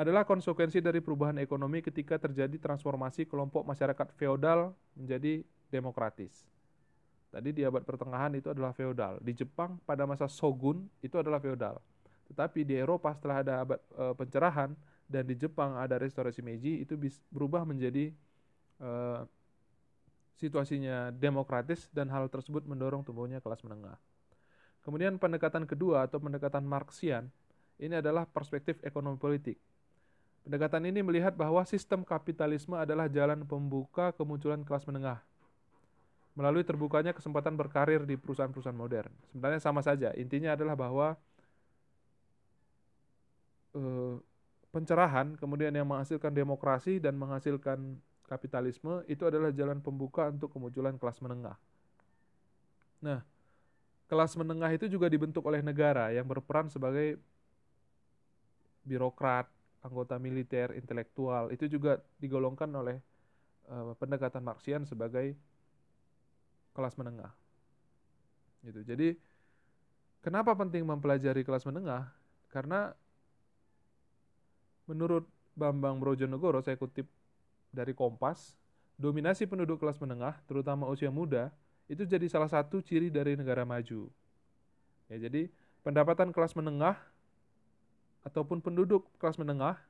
adalah 0.00 0.24
konsekuensi 0.24 0.80
dari 0.80 1.04
perubahan 1.04 1.36
ekonomi 1.44 1.84
ketika 1.84 2.16
terjadi 2.16 2.56
transformasi 2.56 3.28
kelompok 3.28 3.68
masyarakat 3.68 4.08
feodal 4.16 4.72
menjadi 4.96 5.44
demokratis. 5.68 6.48
Tadi 7.28 7.52
di 7.52 7.62
abad 7.68 7.84
pertengahan 7.84 8.32
itu 8.32 8.48
adalah 8.48 8.72
feodal. 8.72 9.20
Di 9.20 9.36
Jepang 9.36 9.76
pada 9.84 10.08
masa 10.08 10.24
shogun 10.24 10.88
itu 11.04 11.20
adalah 11.20 11.36
feodal. 11.36 11.76
Tetapi 12.32 12.64
di 12.64 12.80
Eropa 12.80 13.12
setelah 13.12 13.44
ada 13.44 13.54
abad 13.60 13.76
e, 13.76 14.04
pencerahan 14.16 14.72
dan 15.04 15.28
di 15.28 15.36
Jepang 15.36 15.76
ada 15.76 16.00
restorasi 16.00 16.40
Meiji 16.40 16.80
itu 16.80 16.96
berubah 17.34 17.66
menjadi 17.66 18.14
uh, 18.78 19.26
situasinya 20.38 21.10
demokratis 21.10 21.90
dan 21.90 22.06
hal 22.14 22.30
tersebut 22.30 22.62
mendorong 22.62 23.02
tumbuhnya 23.02 23.42
kelas 23.42 23.58
menengah. 23.66 23.98
Kemudian 24.86 25.18
pendekatan 25.18 25.66
kedua 25.66 26.06
atau 26.06 26.22
pendekatan 26.22 26.62
Marxian 26.62 27.26
ini 27.82 27.98
adalah 27.98 28.22
perspektif 28.22 28.78
ekonomi 28.86 29.18
politik. 29.18 29.58
Pendekatan 30.40 30.82
ini 30.88 31.04
melihat 31.04 31.36
bahwa 31.36 31.60
sistem 31.68 32.00
kapitalisme 32.02 32.74
adalah 32.74 33.06
jalan 33.06 33.44
pembuka 33.44 34.10
kemunculan 34.16 34.64
kelas 34.64 34.88
menengah 34.88 35.20
melalui 36.38 36.64
terbukanya 36.64 37.12
kesempatan 37.12 37.58
berkarir 37.58 38.06
di 38.06 38.16
perusahaan-perusahaan 38.16 38.76
modern. 38.76 39.12
Sebenarnya 39.34 39.60
sama 39.60 39.84
saja, 39.84 40.14
intinya 40.16 40.54
adalah 40.56 40.78
bahwa 40.78 41.18
uh, 43.76 44.16
pencerahan 44.70 45.34
kemudian 45.36 45.74
yang 45.74 45.84
menghasilkan 45.84 46.30
demokrasi 46.30 47.02
dan 47.02 47.18
menghasilkan 47.18 47.98
kapitalisme 48.30 49.02
itu 49.10 49.26
adalah 49.26 49.50
jalan 49.50 49.82
pembuka 49.82 50.30
untuk 50.30 50.54
kemunculan 50.54 50.94
kelas 50.94 51.18
menengah. 51.18 51.58
Nah, 53.02 53.26
kelas 54.06 54.38
menengah 54.38 54.70
itu 54.70 54.86
juga 54.86 55.10
dibentuk 55.10 55.42
oleh 55.42 55.60
negara 55.66 56.14
yang 56.14 56.24
berperan 56.24 56.70
sebagai 56.70 57.18
birokrat, 58.86 59.50
anggota 59.80 60.16
militer, 60.20 60.72
intelektual. 60.76 61.48
Itu 61.52 61.66
juga 61.66 62.00
digolongkan 62.20 62.68
oleh 62.72 63.00
uh, 63.68 63.92
pendekatan 63.96 64.44
Marxian 64.44 64.84
sebagai 64.84 65.36
kelas 66.76 66.94
menengah. 66.96 67.32
Gitu. 68.60 68.80
Jadi, 68.84 69.08
kenapa 70.20 70.52
penting 70.52 70.84
mempelajari 70.84 71.42
kelas 71.42 71.64
menengah? 71.64 72.12
Karena 72.52 72.92
menurut 74.84 75.24
Bambang 75.56 75.98
Brojonegoro, 75.98 76.60
saya 76.60 76.76
kutip 76.76 77.08
dari 77.70 77.94
Kompas, 77.94 78.58
dominasi 79.00 79.46
penduduk 79.46 79.80
kelas 79.80 79.96
menengah, 80.02 80.36
terutama 80.44 80.90
usia 80.90 81.08
muda, 81.08 81.48
itu 81.90 82.06
jadi 82.06 82.26
salah 82.30 82.50
satu 82.50 82.82
ciri 82.82 83.10
dari 83.10 83.34
negara 83.34 83.66
maju. 83.66 84.10
Ya, 85.10 85.16
jadi 85.18 85.50
pendapatan 85.82 86.30
kelas 86.30 86.54
menengah 86.54 86.98
ataupun 88.24 88.60
penduduk 88.60 89.08
kelas 89.16 89.40
menengah 89.40 89.80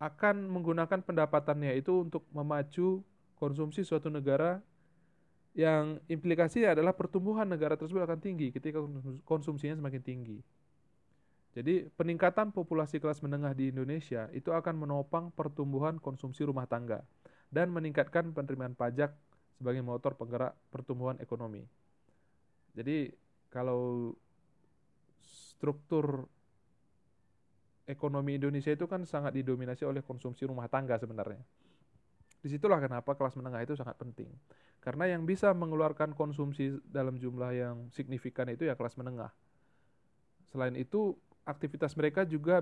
akan 0.00 0.50
menggunakan 0.50 1.00
pendapatannya 1.00 1.76
itu 1.78 2.04
untuk 2.04 2.26
memacu 2.34 3.00
konsumsi 3.38 3.84
suatu 3.86 4.10
negara 4.10 4.60
yang 5.54 6.02
implikasinya 6.10 6.74
adalah 6.74 6.92
pertumbuhan 6.96 7.46
negara 7.46 7.78
tersebut 7.78 8.02
akan 8.02 8.18
tinggi 8.18 8.50
ketika 8.50 8.82
konsumsinya 9.22 9.78
semakin 9.78 10.02
tinggi. 10.02 10.38
Jadi 11.54 11.86
peningkatan 11.94 12.50
populasi 12.50 12.98
kelas 12.98 13.22
menengah 13.22 13.54
di 13.54 13.70
Indonesia 13.70 14.26
itu 14.34 14.50
akan 14.50 14.74
menopang 14.74 15.30
pertumbuhan 15.30 16.02
konsumsi 16.02 16.42
rumah 16.42 16.66
tangga 16.66 17.06
dan 17.54 17.70
meningkatkan 17.70 18.34
penerimaan 18.34 18.74
pajak 18.74 19.14
sebagai 19.54 19.86
motor 19.86 20.18
penggerak 20.18 20.58
pertumbuhan 20.74 21.14
ekonomi. 21.22 21.62
Jadi 22.74 23.14
kalau 23.54 24.10
struktur 25.22 26.26
ekonomi 27.84 28.40
Indonesia 28.40 28.72
itu 28.72 28.88
kan 28.88 29.04
sangat 29.04 29.36
didominasi 29.36 29.84
oleh 29.84 30.00
konsumsi 30.00 30.48
rumah 30.48 30.68
tangga 30.68 30.96
sebenarnya. 30.96 31.40
Di 32.44 32.48
situlah 32.52 32.80
kenapa 32.80 33.16
kelas 33.16 33.36
menengah 33.40 33.64
itu 33.64 33.72
sangat 33.76 33.96
penting. 33.96 34.28
Karena 34.84 35.08
yang 35.08 35.24
bisa 35.24 35.48
mengeluarkan 35.56 36.12
konsumsi 36.12 36.76
dalam 36.84 37.16
jumlah 37.16 37.50
yang 37.56 37.76
signifikan 37.88 38.44
itu 38.52 38.68
ya 38.68 38.76
kelas 38.76 39.00
menengah. 39.00 39.32
Selain 40.52 40.76
itu, 40.76 41.16
aktivitas 41.48 41.96
mereka 41.96 42.28
juga 42.28 42.60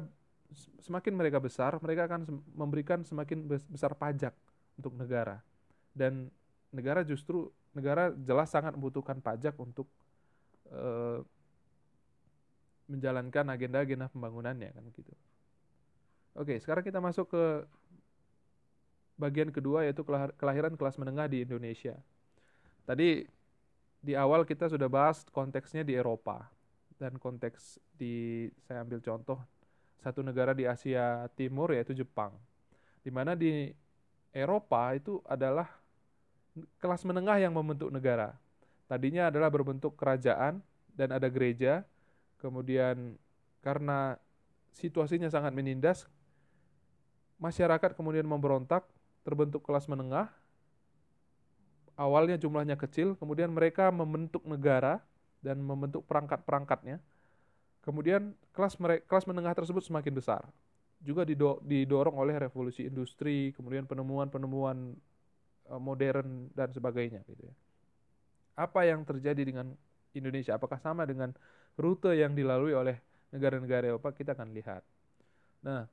semakin 0.83 1.19
mereka 1.19 1.43
besar, 1.43 1.75
mereka 1.83 2.07
akan 2.07 2.31
memberikan 2.55 3.02
semakin 3.02 3.47
besar 3.47 3.99
pajak 3.99 4.35
untuk 4.79 4.95
negara. 4.95 5.43
Dan 5.91 6.31
negara 6.71 7.02
justru 7.02 7.50
negara 7.75 8.14
jelas 8.14 8.55
sangat 8.55 8.79
membutuhkan 8.79 9.19
pajak 9.19 9.59
untuk 9.59 9.91
uh, 10.71 11.26
menjalankan 12.90 13.46
agenda-agenda 13.52 14.10
pembangunannya 14.10 14.70
kan 14.74 14.84
gitu. 14.94 15.12
Oke, 16.32 16.56
sekarang 16.58 16.82
kita 16.82 16.98
masuk 16.98 17.28
ke 17.30 17.44
bagian 19.20 19.52
kedua 19.52 19.84
yaitu 19.84 20.02
kelahiran 20.40 20.74
kelas 20.74 20.96
menengah 20.96 21.28
di 21.28 21.44
Indonesia. 21.44 21.94
Tadi 22.88 23.22
di 24.02 24.12
awal 24.18 24.42
kita 24.42 24.66
sudah 24.66 24.90
bahas 24.90 25.22
konteksnya 25.30 25.86
di 25.86 25.94
Eropa 25.94 26.50
dan 26.98 27.14
konteks 27.22 27.78
di 27.94 28.48
saya 28.66 28.82
ambil 28.82 28.98
contoh 28.98 29.38
satu 30.02 30.26
negara 30.26 30.50
di 30.50 30.66
Asia 30.66 31.30
Timur 31.38 31.70
yaitu 31.70 31.94
Jepang. 31.94 32.34
Di 33.02 33.14
mana 33.14 33.38
di 33.38 33.70
Eropa 34.34 34.90
itu 34.96 35.22
adalah 35.28 35.70
kelas 36.82 37.06
menengah 37.06 37.38
yang 37.38 37.54
membentuk 37.54 37.92
negara. 37.94 38.34
Tadinya 38.90 39.30
adalah 39.30 39.48
berbentuk 39.48 39.94
kerajaan 39.94 40.58
dan 40.92 41.08
ada 41.14 41.30
gereja. 41.30 41.86
Kemudian 42.42 43.14
karena 43.62 44.18
situasinya 44.75 45.30
sangat 45.30 45.54
menindas, 45.54 46.11
masyarakat 47.38 47.94
kemudian 47.94 48.26
memberontak, 48.26 48.82
terbentuk 49.22 49.62
kelas 49.62 49.87
menengah. 49.87 50.26
Awalnya 51.94 52.40
jumlahnya 52.40 52.75
kecil, 52.75 53.14
kemudian 53.14 53.52
mereka 53.54 53.94
membentuk 53.94 54.42
negara 54.42 54.99
dan 55.38 55.62
membentuk 55.62 56.02
perangkat-perangkatnya. 56.11 56.99
Kemudian 57.82 58.34
kelas 58.54 58.78
kelas 59.06 59.25
menengah 59.26 59.54
tersebut 59.54 59.87
semakin 59.87 60.14
besar. 60.14 60.42
Juga 61.02 61.26
didorong 61.62 62.14
oleh 62.14 62.38
revolusi 62.38 62.87
industri, 62.87 63.50
kemudian 63.54 63.87
penemuan-penemuan 63.87 64.94
eh, 65.70 65.80
modern 65.82 66.50
dan 66.54 66.70
sebagainya 66.70 67.22
gitu 67.26 67.42
ya. 67.46 67.54
Apa 68.54 68.87
yang 68.87 69.02
terjadi 69.02 69.42
dengan 69.42 69.75
Indonesia? 70.14 70.54
Apakah 70.54 70.78
sama 70.78 71.02
dengan 71.04 71.34
rute 71.76 72.12
yang 72.17 72.33
dilalui 72.37 72.76
oleh 72.76 73.00
negara-negara 73.33 73.88
Eropa? 73.88 74.12
Kita 74.12 74.37
akan 74.37 74.52
lihat. 74.52 74.83
Nah, 75.62 75.87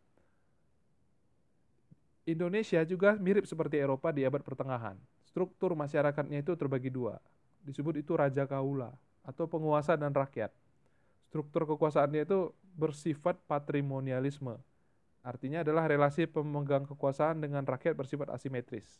Indonesia 2.29 2.81
juga 2.85 3.17
mirip 3.17 3.49
seperti 3.49 3.81
Eropa 3.81 4.13
di 4.13 4.21
abad 4.21 4.45
pertengahan. 4.45 4.97
Struktur 5.25 5.73
masyarakatnya 5.73 6.41
itu 6.45 6.53
terbagi 6.53 6.93
dua. 6.93 7.17
Disebut 7.65 8.01
itu 8.01 8.13
Raja 8.13 8.45
Kaula 8.45 8.93
atau 9.25 9.45
penguasa 9.45 9.93
dan 9.97 10.13
rakyat. 10.13 10.53
struktur 11.29 11.61
kekuasaannya 11.69 12.25
itu 12.25 12.49
bersifat 12.73 13.37
patrimonialisme. 13.45 14.57
Artinya 15.21 15.61
adalah 15.61 15.85
relasi 15.85 16.25
pemegang 16.25 16.89
kekuasaan 16.89 17.37
dengan 17.37 17.61
rakyat 17.61 17.93
bersifat 17.93 18.33
asimetris. 18.33 18.97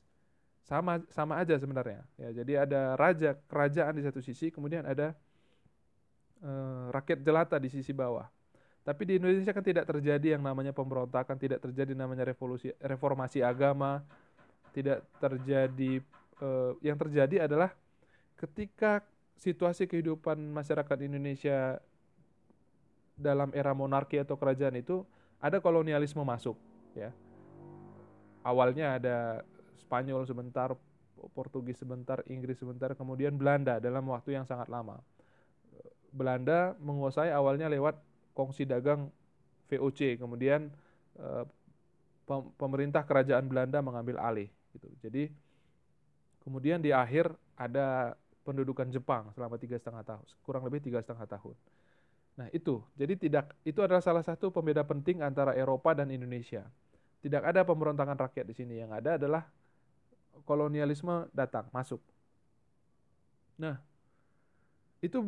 Sama 0.62 1.02
sama 1.10 1.42
aja 1.42 1.58
sebenarnya. 1.58 2.06
Ya, 2.22 2.30
jadi 2.30 2.70
ada 2.70 2.94
raja 2.94 3.34
kerajaan 3.50 3.98
di 3.98 4.06
satu 4.06 4.22
sisi, 4.22 4.54
kemudian 4.54 4.86
ada 4.86 5.18
eh, 6.44 6.86
rakyat 6.92 7.20
jelata 7.24 7.56
di 7.58 7.70
sisi 7.72 7.92
bawah. 7.96 8.28
Tapi 8.84 9.06
di 9.06 9.14
Indonesia 9.22 9.54
kan 9.54 9.62
tidak 9.62 9.86
terjadi 9.86 10.40
yang 10.40 10.44
namanya 10.44 10.74
pemberontakan, 10.74 11.38
tidak 11.38 11.62
terjadi 11.62 11.94
namanya 11.94 12.26
revolusi 12.26 12.74
reformasi 12.82 13.44
agama, 13.44 14.02
tidak 14.72 15.06
terjadi 15.20 16.02
eh, 16.42 16.72
yang 16.82 16.98
terjadi 16.98 17.46
adalah 17.46 17.76
ketika 18.40 19.04
situasi 19.40 19.88
kehidupan 19.88 20.36
masyarakat 20.52 20.98
Indonesia 21.04 21.80
dalam 23.20 23.52
era 23.52 23.76
monarki 23.76 24.20
atau 24.20 24.40
kerajaan 24.40 24.80
itu 24.80 25.04
ada 25.44 25.60
kolonialisme 25.60 26.24
masuk 26.24 26.56
ya 26.96 27.12
awalnya 28.48 28.96
ada 28.96 29.18
Spanyol 29.80 30.24
sebentar 30.24 30.72
Portugis 31.36 31.80
sebentar 31.80 32.24
Inggris 32.32 32.60
sebentar 32.60 32.96
kemudian 32.96 33.36
Belanda 33.36 33.80
dalam 33.84 34.08
waktu 34.08 34.40
yang 34.40 34.48
sangat 34.48 34.72
lama 34.72 35.04
Belanda 36.10 36.74
menguasai 36.82 37.30
awalnya 37.34 37.70
lewat 37.70 37.98
kongsi 38.34 38.66
dagang 38.66 39.10
VOC 39.70 40.18
kemudian 40.18 40.70
eh, 41.18 41.46
pemerintah 42.58 43.02
kerajaan 43.06 43.50
Belanda 43.50 43.82
mengambil 43.82 44.22
alih 44.22 44.50
gitu 44.74 44.90
jadi 45.02 45.30
kemudian 46.46 46.82
di 46.82 46.94
akhir 46.94 47.34
ada 47.58 48.18
pendudukan 48.46 48.90
Jepang 48.90 49.30
selama 49.34 49.58
tiga 49.58 49.78
setengah 49.78 50.06
tahun 50.06 50.26
kurang 50.46 50.64
lebih 50.66 50.82
tiga 50.82 51.02
setengah 51.02 51.26
tahun 51.30 51.58
Nah, 52.40 52.48
itu. 52.56 52.80
Jadi 52.96 53.28
tidak 53.28 53.52
itu 53.68 53.84
adalah 53.84 54.00
salah 54.00 54.24
satu 54.24 54.48
pembeda 54.48 54.88
penting 54.88 55.20
antara 55.20 55.52
Eropa 55.52 55.92
dan 55.92 56.08
Indonesia. 56.08 56.64
Tidak 57.20 57.44
ada 57.44 57.68
pemberontakan 57.68 58.16
rakyat 58.16 58.48
di 58.48 58.56
sini. 58.56 58.80
Yang 58.80 58.92
ada 59.04 59.12
adalah 59.20 59.44
kolonialisme 60.48 61.28
datang, 61.36 61.68
masuk. 61.76 62.00
Nah, 63.60 63.76
itu 65.04 65.20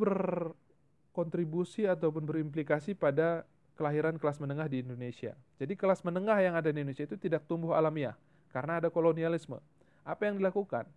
berkontribusi 1.11 1.83
ataupun 1.91 2.23
berimplikasi 2.23 2.95
pada 2.95 3.43
kelahiran 3.75 4.15
kelas 4.15 4.39
menengah 4.39 4.71
di 4.71 4.79
Indonesia. 4.79 5.35
Jadi 5.59 5.75
kelas 5.75 6.07
menengah 6.07 6.39
yang 6.39 6.55
ada 6.55 6.71
di 6.71 6.79
Indonesia 6.79 7.03
itu 7.03 7.19
tidak 7.19 7.43
tumbuh 7.51 7.75
alamiah 7.75 8.15
karena 8.55 8.79
ada 8.79 8.87
kolonialisme. 8.87 9.59
Apa 10.07 10.31
yang 10.31 10.39
dilakukan? 10.39 10.87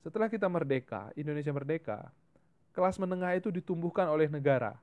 Setelah 0.00 0.32
kita 0.32 0.48
merdeka, 0.48 1.12
Indonesia 1.12 1.52
merdeka, 1.52 2.08
kelas 2.72 2.96
menengah 2.96 3.36
itu 3.36 3.52
ditumbuhkan 3.52 4.08
oleh 4.08 4.32
negara 4.32 4.80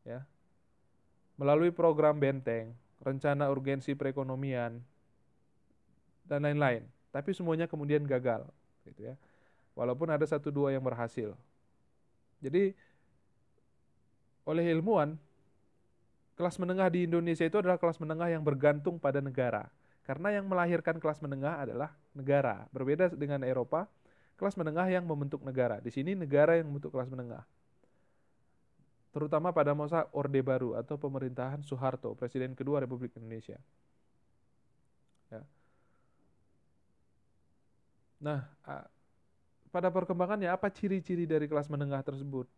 ya 0.00 0.24
melalui 1.36 1.68
program 1.68 2.16
benteng, 2.16 2.72
rencana 3.04 3.52
urgensi 3.52 3.92
perekonomian 3.92 4.80
dan 6.24 6.40
lain-lain. 6.40 6.88
Tapi 7.12 7.36
semuanya 7.36 7.68
kemudian 7.68 8.00
gagal, 8.06 8.48
gitu 8.88 9.12
ya. 9.12 9.14
Walaupun 9.74 10.08
ada 10.08 10.22
satu 10.22 10.54
dua 10.54 10.70
yang 10.70 10.82
berhasil. 10.86 11.34
Jadi 12.38 12.78
oleh 14.44 14.64
ilmuwan 14.72 15.16
kelas 16.34 16.56
menengah 16.60 16.88
di 16.90 17.08
Indonesia 17.08 17.44
itu 17.46 17.56
adalah 17.60 17.78
kelas 17.78 18.00
menengah 18.00 18.28
yang 18.32 18.42
bergantung 18.44 19.00
pada 19.00 19.20
negara. 19.24 19.68
Karena 20.04 20.36
yang 20.36 20.44
melahirkan 20.44 21.00
kelas 21.00 21.24
menengah 21.24 21.64
adalah 21.64 21.96
negara. 22.12 22.68
Berbeda 22.68 23.08
dengan 23.08 23.40
Eropa, 23.40 23.88
kelas 24.36 24.52
menengah 24.60 24.84
yang 24.92 25.08
membentuk 25.08 25.40
negara. 25.40 25.80
Di 25.80 25.88
sini 25.88 26.12
negara 26.12 26.60
yang 26.60 26.68
membentuk 26.68 26.92
kelas 26.92 27.08
menengah 27.08 27.46
terutama 29.14 29.54
pada 29.54 29.78
masa 29.78 30.10
Orde 30.10 30.42
Baru 30.42 30.74
atau 30.74 30.98
pemerintahan 30.98 31.62
Soeharto, 31.62 32.18
Presiden 32.18 32.58
kedua 32.58 32.82
Republik 32.82 33.14
Indonesia. 33.14 33.62
Ya. 35.30 35.46
Nah, 38.18 38.42
pada 39.70 39.94
perkembangannya 39.94 40.50
apa 40.50 40.66
ciri-ciri 40.66 41.30
dari 41.30 41.46
kelas 41.46 41.70
menengah 41.70 42.02
tersebut? 42.02 42.50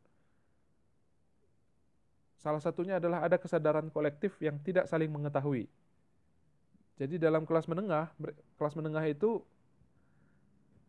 Salah 2.37 2.61
satunya 2.61 3.01
adalah 3.01 3.25
ada 3.25 3.41
kesadaran 3.41 3.89
kolektif 3.89 4.37
yang 4.39 4.61
tidak 4.61 4.87
saling 4.87 5.09
mengetahui. 5.09 5.67
Jadi 6.97 7.21
dalam 7.21 7.45
kelas 7.45 7.69
menengah, 7.69 8.09
kelas 8.57 8.75
menengah 8.77 9.05
itu 9.05 9.45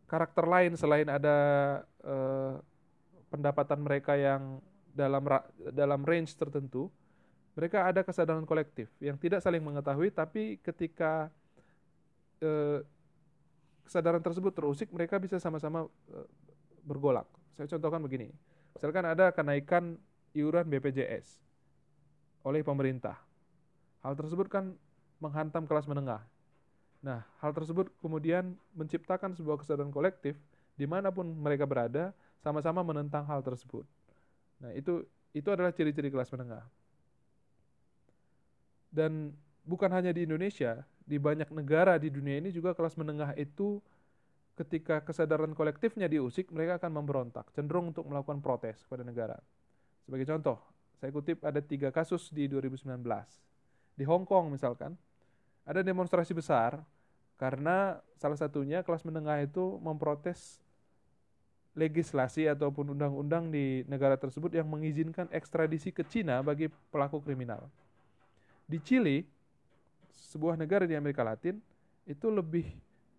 karakter 0.08 0.48
lain 0.48 0.80
selain 0.80 1.08
ada 1.12 1.38
eh, 2.00 2.54
pendapatan 3.28 3.80
mereka 3.84 4.16
yang 4.16 4.64
dalam 4.96 5.24
dalam 5.76 6.02
range 6.08 6.34
tertentu, 6.40 6.88
mereka 7.54 7.86
ada 7.86 8.02
kesadaran 8.02 8.48
kolektif 8.48 8.88
yang 9.04 9.20
tidak 9.20 9.44
saling 9.44 9.62
mengetahui, 9.62 10.10
tapi 10.10 10.58
ketika 10.64 11.28
eh, 12.40 12.80
kesadaran 13.84 14.24
tersebut 14.24 14.56
terusik, 14.56 14.88
mereka 14.96 15.20
bisa 15.20 15.38
sama-sama 15.44 15.92
eh, 16.08 16.28
bergolak. 16.88 17.28
Saya 17.60 17.68
contohkan 17.76 18.00
begini, 18.00 18.32
misalkan 18.80 19.04
ada 19.04 19.36
kenaikan 19.36 20.00
iuran 20.36 20.68
BPJS 20.68 21.40
oleh 22.48 22.64
pemerintah. 22.64 23.20
Hal 24.02 24.16
tersebut 24.16 24.48
kan 24.48 24.76
menghantam 25.20 25.68
kelas 25.68 25.88
menengah. 25.90 26.24
Nah, 27.04 27.24
hal 27.44 27.52
tersebut 27.54 27.92
kemudian 28.00 28.56
menciptakan 28.74 29.36
sebuah 29.36 29.62
kesadaran 29.62 29.92
kolektif 29.92 30.40
di 30.78 30.86
mana 30.86 31.10
pun 31.10 31.26
mereka 31.26 31.66
berada, 31.66 32.14
sama-sama 32.40 32.86
menentang 32.86 33.26
hal 33.26 33.42
tersebut. 33.42 33.84
Nah, 34.62 34.72
itu 34.78 35.04
itu 35.34 35.50
adalah 35.50 35.74
ciri-ciri 35.74 36.10
kelas 36.14 36.30
menengah. 36.34 36.64
Dan 38.88 39.36
bukan 39.68 39.92
hanya 39.92 40.16
di 40.16 40.24
Indonesia, 40.24 40.86
di 41.04 41.20
banyak 41.20 41.52
negara 41.52 42.00
di 42.00 42.08
dunia 42.08 42.40
ini 42.40 42.50
juga 42.54 42.72
kelas 42.72 42.96
menengah 42.96 43.36
itu 43.36 43.84
ketika 44.58 45.06
kesadaran 45.06 45.54
kolektifnya 45.54 46.10
diusik, 46.10 46.50
mereka 46.50 46.82
akan 46.82 46.98
memberontak, 46.98 47.46
cenderung 47.54 47.94
untuk 47.94 48.10
melakukan 48.10 48.42
protes 48.42 48.82
kepada 48.82 49.06
negara. 49.06 49.38
Sebagai 50.08 50.24
contoh, 50.24 50.56
saya 51.04 51.12
kutip 51.12 51.44
ada 51.44 51.60
tiga 51.60 51.92
kasus 51.92 52.32
di 52.32 52.48
2019. 52.48 52.88
Di 54.00 54.08
Hong 54.08 54.24
Kong 54.24 54.56
misalkan, 54.56 54.96
ada 55.68 55.84
demonstrasi 55.84 56.32
besar 56.32 56.80
karena 57.36 58.00
salah 58.16 58.40
satunya 58.40 58.88
kelas 58.88 59.04
menengah 59.04 59.44
itu 59.44 59.76
memprotes 59.84 60.64
legislasi 61.76 62.48
ataupun 62.48 62.96
undang-undang 62.96 63.52
di 63.52 63.84
negara 63.86 64.16
tersebut 64.16 64.50
yang 64.56 64.66
mengizinkan 64.66 65.28
ekstradisi 65.30 65.92
ke 65.92 66.08
Cina 66.08 66.40
bagi 66.40 66.72
pelaku 66.90 67.20
kriminal. 67.20 67.68
Di 68.64 68.80
Chili, 68.80 69.28
sebuah 70.32 70.56
negara 70.56 70.88
di 70.88 70.96
Amerika 70.96 71.22
Latin, 71.22 71.60
itu 72.08 72.32
lebih 72.32 72.66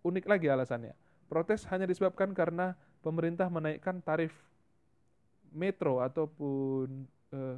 unik 0.01 0.25
lagi 0.25 0.49
alasannya. 0.49 0.97
Protes 1.29 1.63
hanya 1.69 1.85
disebabkan 1.85 2.33
karena 2.33 2.73
pemerintah 3.05 3.47
menaikkan 3.47 4.01
tarif 4.01 4.33
metro 5.51 6.01
ataupun 6.01 7.05
eh, 7.33 7.57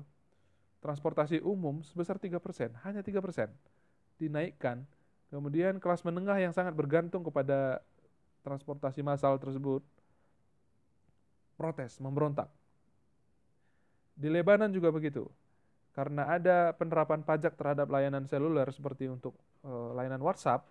transportasi 0.81 1.39
umum 1.45 1.85
sebesar 1.85 2.17
3%, 2.17 2.37
hanya 2.83 3.01
3% 3.05 3.51
dinaikkan. 4.17 4.83
Kemudian 5.31 5.79
kelas 5.79 6.03
menengah 6.03 6.35
yang 6.41 6.51
sangat 6.51 6.75
bergantung 6.75 7.23
kepada 7.23 7.79
transportasi 8.43 9.05
massal 9.05 9.37
tersebut 9.37 9.85
protes, 11.55 12.01
memberontak. 12.01 12.49
Di 14.17 14.27
Lebanon 14.27 14.73
juga 14.73 14.89
begitu. 14.89 15.29
Karena 15.93 16.25
ada 16.25 16.73
penerapan 16.73 17.21
pajak 17.21 17.53
terhadap 17.53 17.87
layanan 17.91 18.25
seluler 18.25 18.65
seperti 18.73 19.11
untuk 19.11 19.35
e, 19.61 19.71
layanan 19.93 20.23
WhatsApp, 20.23 20.63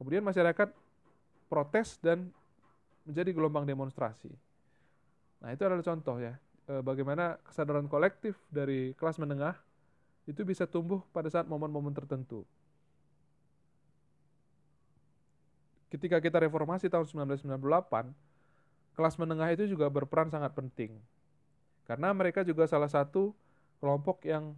kemudian 0.00 0.24
masyarakat 0.24 0.72
protes 1.46 2.00
dan 2.00 2.32
menjadi 3.04 3.30
gelombang 3.36 3.68
demonstrasi. 3.68 4.32
Nah, 5.44 5.52
itu 5.52 5.62
adalah 5.62 5.84
contoh 5.84 6.16
ya, 6.18 6.34
e, 6.68 6.72
bagaimana 6.82 7.38
kesadaran 7.46 7.86
kolektif 7.86 8.38
dari 8.52 8.94
kelas 8.98 9.18
menengah 9.18 9.56
itu 10.26 10.46
bisa 10.46 10.66
tumbuh 10.66 11.02
pada 11.10 11.26
saat 11.30 11.46
momen-momen 11.50 11.90
tertentu. 11.94 12.46
Ketika 15.90 16.22
kita 16.24 16.40
reformasi 16.40 16.88
tahun 16.88 17.04
1998, 17.04 18.14
kelas 18.96 19.14
menengah 19.20 19.52
itu 19.52 19.68
juga 19.68 19.92
berperan 19.92 20.32
sangat 20.32 20.56
penting. 20.56 20.96
Karena 21.84 22.14
mereka 22.16 22.40
juga 22.46 22.64
salah 22.64 22.88
satu 22.88 23.36
kelompok 23.82 24.24
yang 24.24 24.56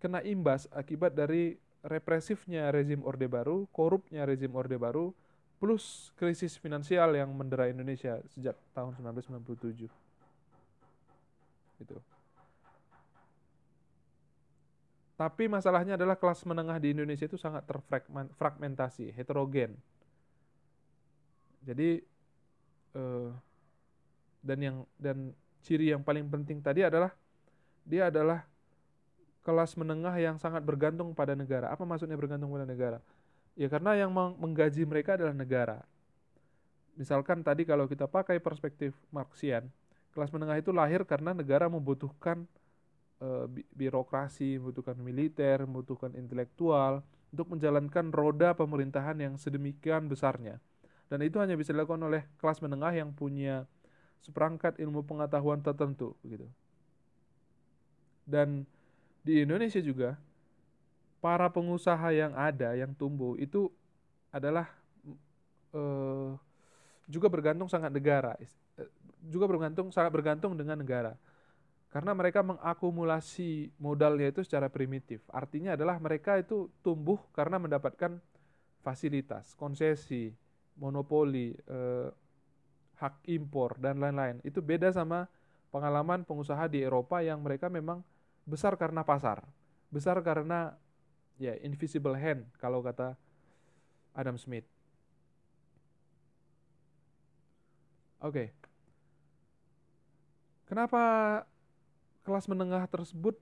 kena 0.00 0.24
imbas 0.24 0.64
akibat 0.72 1.12
dari 1.12 1.60
represifnya 1.84 2.72
rezim 2.72 3.04
Orde 3.04 3.28
Baru, 3.28 3.68
korupnya 3.68 4.24
rezim 4.24 4.52
Orde 4.56 4.80
Baru, 4.80 5.12
plus 5.60 6.08
krisis 6.16 6.56
finansial 6.56 7.12
yang 7.12 7.28
mendera 7.36 7.68
Indonesia 7.68 8.16
sejak 8.32 8.56
tahun 8.72 8.96
1997. 8.96 10.09
Itu. 11.80 11.96
Tapi 15.20 15.52
masalahnya 15.52 16.00
adalah 16.00 16.16
kelas 16.16 16.48
menengah 16.48 16.80
di 16.80 16.96
Indonesia 16.96 17.28
itu 17.28 17.36
sangat 17.36 17.68
terfragmentasi, 17.68 19.12
heterogen. 19.12 19.76
Jadi 21.60 22.00
uh, 22.96 23.28
dan 24.40 24.58
yang 24.64 24.76
dan 24.96 25.36
ciri 25.60 25.92
yang 25.92 26.00
paling 26.00 26.24
penting 26.24 26.64
tadi 26.64 26.88
adalah 26.88 27.12
dia 27.84 28.08
adalah 28.08 28.48
kelas 29.44 29.76
menengah 29.76 30.16
yang 30.16 30.40
sangat 30.40 30.64
bergantung 30.64 31.12
pada 31.12 31.36
negara. 31.36 31.68
Apa 31.68 31.84
maksudnya 31.84 32.16
bergantung 32.16 32.48
pada 32.48 32.64
negara? 32.64 33.04
Ya 33.60 33.68
karena 33.68 33.92
yang 34.00 34.08
menggaji 34.12 34.88
mereka 34.88 35.20
adalah 35.20 35.36
negara. 35.36 35.84
Misalkan 36.96 37.44
tadi 37.44 37.68
kalau 37.68 37.84
kita 37.84 38.08
pakai 38.08 38.40
perspektif 38.40 38.96
Marxian, 39.12 39.68
kelas 40.10 40.30
menengah 40.34 40.58
itu 40.58 40.74
lahir 40.74 41.06
karena 41.06 41.30
negara 41.34 41.70
membutuhkan 41.70 42.44
e, 43.22 43.28
birokrasi, 43.74 44.58
membutuhkan 44.58 44.98
militer, 44.98 45.62
membutuhkan 45.64 46.14
intelektual 46.18 47.02
untuk 47.30 47.54
menjalankan 47.54 48.10
roda 48.10 48.52
pemerintahan 48.58 49.16
yang 49.22 49.34
sedemikian 49.38 50.10
besarnya. 50.10 50.58
Dan 51.10 51.22
itu 51.26 51.38
hanya 51.42 51.54
bisa 51.58 51.74
dilakukan 51.74 52.02
oleh 52.06 52.26
kelas 52.38 52.62
menengah 52.62 52.94
yang 52.94 53.10
punya 53.14 53.66
seperangkat 54.22 54.78
ilmu 54.78 55.02
pengetahuan 55.06 55.62
tertentu 55.62 56.14
begitu. 56.22 56.46
Dan 58.26 58.62
di 59.26 59.42
Indonesia 59.42 59.82
juga 59.82 60.14
para 61.18 61.50
pengusaha 61.52 62.14
yang 62.14 62.32
ada 62.32 62.72
yang 62.78 62.94
tumbuh 62.96 63.36
itu 63.36 63.68
adalah 64.32 64.70
uh, 65.74 66.38
juga 67.10 67.26
bergantung 67.26 67.66
sangat 67.66 67.90
negara 67.90 68.38
eh, 68.38 68.46
juga 69.28 69.44
bergantung 69.50 69.92
sangat 69.92 70.12
bergantung 70.14 70.56
dengan 70.56 70.80
negara 70.80 71.14
karena 71.90 72.14
mereka 72.14 72.40
mengakumulasi 72.46 73.74
modalnya 73.76 74.30
itu 74.30 74.46
secara 74.46 74.70
primitif 74.70 75.20
artinya 75.34 75.74
adalah 75.74 75.98
mereka 75.98 76.38
itu 76.38 76.70
tumbuh 76.80 77.18
karena 77.34 77.58
mendapatkan 77.58 78.22
fasilitas 78.80 79.52
konsesi 79.58 80.32
monopoli 80.78 81.52
eh, 81.52 82.08
hak 83.00 83.24
impor 83.32 83.80
dan 83.80 84.00
lain-lain 84.00 84.40
itu 84.44 84.60
beda 84.60 84.92
sama 84.92 85.26
pengalaman 85.72 86.26
pengusaha 86.26 86.68
di 86.68 86.84
Eropa 86.84 87.24
yang 87.24 87.40
mereka 87.40 87.70
memang 87.70 88.04
besar 88.44 88.74
karena 88.74 89.06
pasar, 89.06 89.46
besar 89.88 90.18
karena 90.20 90.74
ya 91.38 91.56
invisible 91.62 92.18
hand 92.18 92.44
kalau 92.58 92.82
kata 92.82 93.14
Adam 94.12 94.36
Smith. 94.36 94.66
Oke. 98.20 98.52
Okay. 98.52 98.59
Kenapa 100.70 101.02
kelas 102.22 102.46
menengah 102.46 102.86
tersebut 102.86 103.34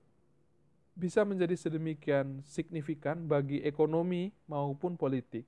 bisa 0.97 1.21
menjadi 1.21 1.53
sedemikian 1.53 2.41
signifikan 2.41 3.29
bagi 3.29 3.61
ekonomi 3.61 4.33
maupun 4.49 4.97
politik? 4.97 5.45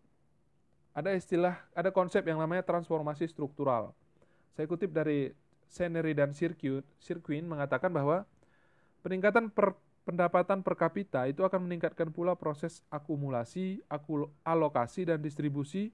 Ada 0.93 1.17
istilah, 1.17 1.57
ada 1.73 1.89
konsep 1.89 2.21
yang 2.21 2.37
namanya 2.37 2.61
transformasi 2.61 3.25
struktural. 3.25 3.97
Saya 4.53 4.69
kutip 4.69 4.93
dari 4.93 5.33
Senery 5.65 6.13
dan 6.13 6.37
Sirkuin 6.37 7.49
mengatakan 7.49 7.89
bahwa 7.89 8.29
Peningkatan 9.01 9.49
per, 9.49 9.73
pendapatan 10.05 10.61
per 10.61 10.77
kapita 10.77 11.25
itu 11.25 11.41
akan 11.41 11.65
meningkatkan 11.65 12.13
pula 12.13 12.37
proses 12.37 12.85
akumulasi, 12.93 13.81
alokasi, 14.45 15.09
dan 15.09 15.17
distribusi, 15.17 15.89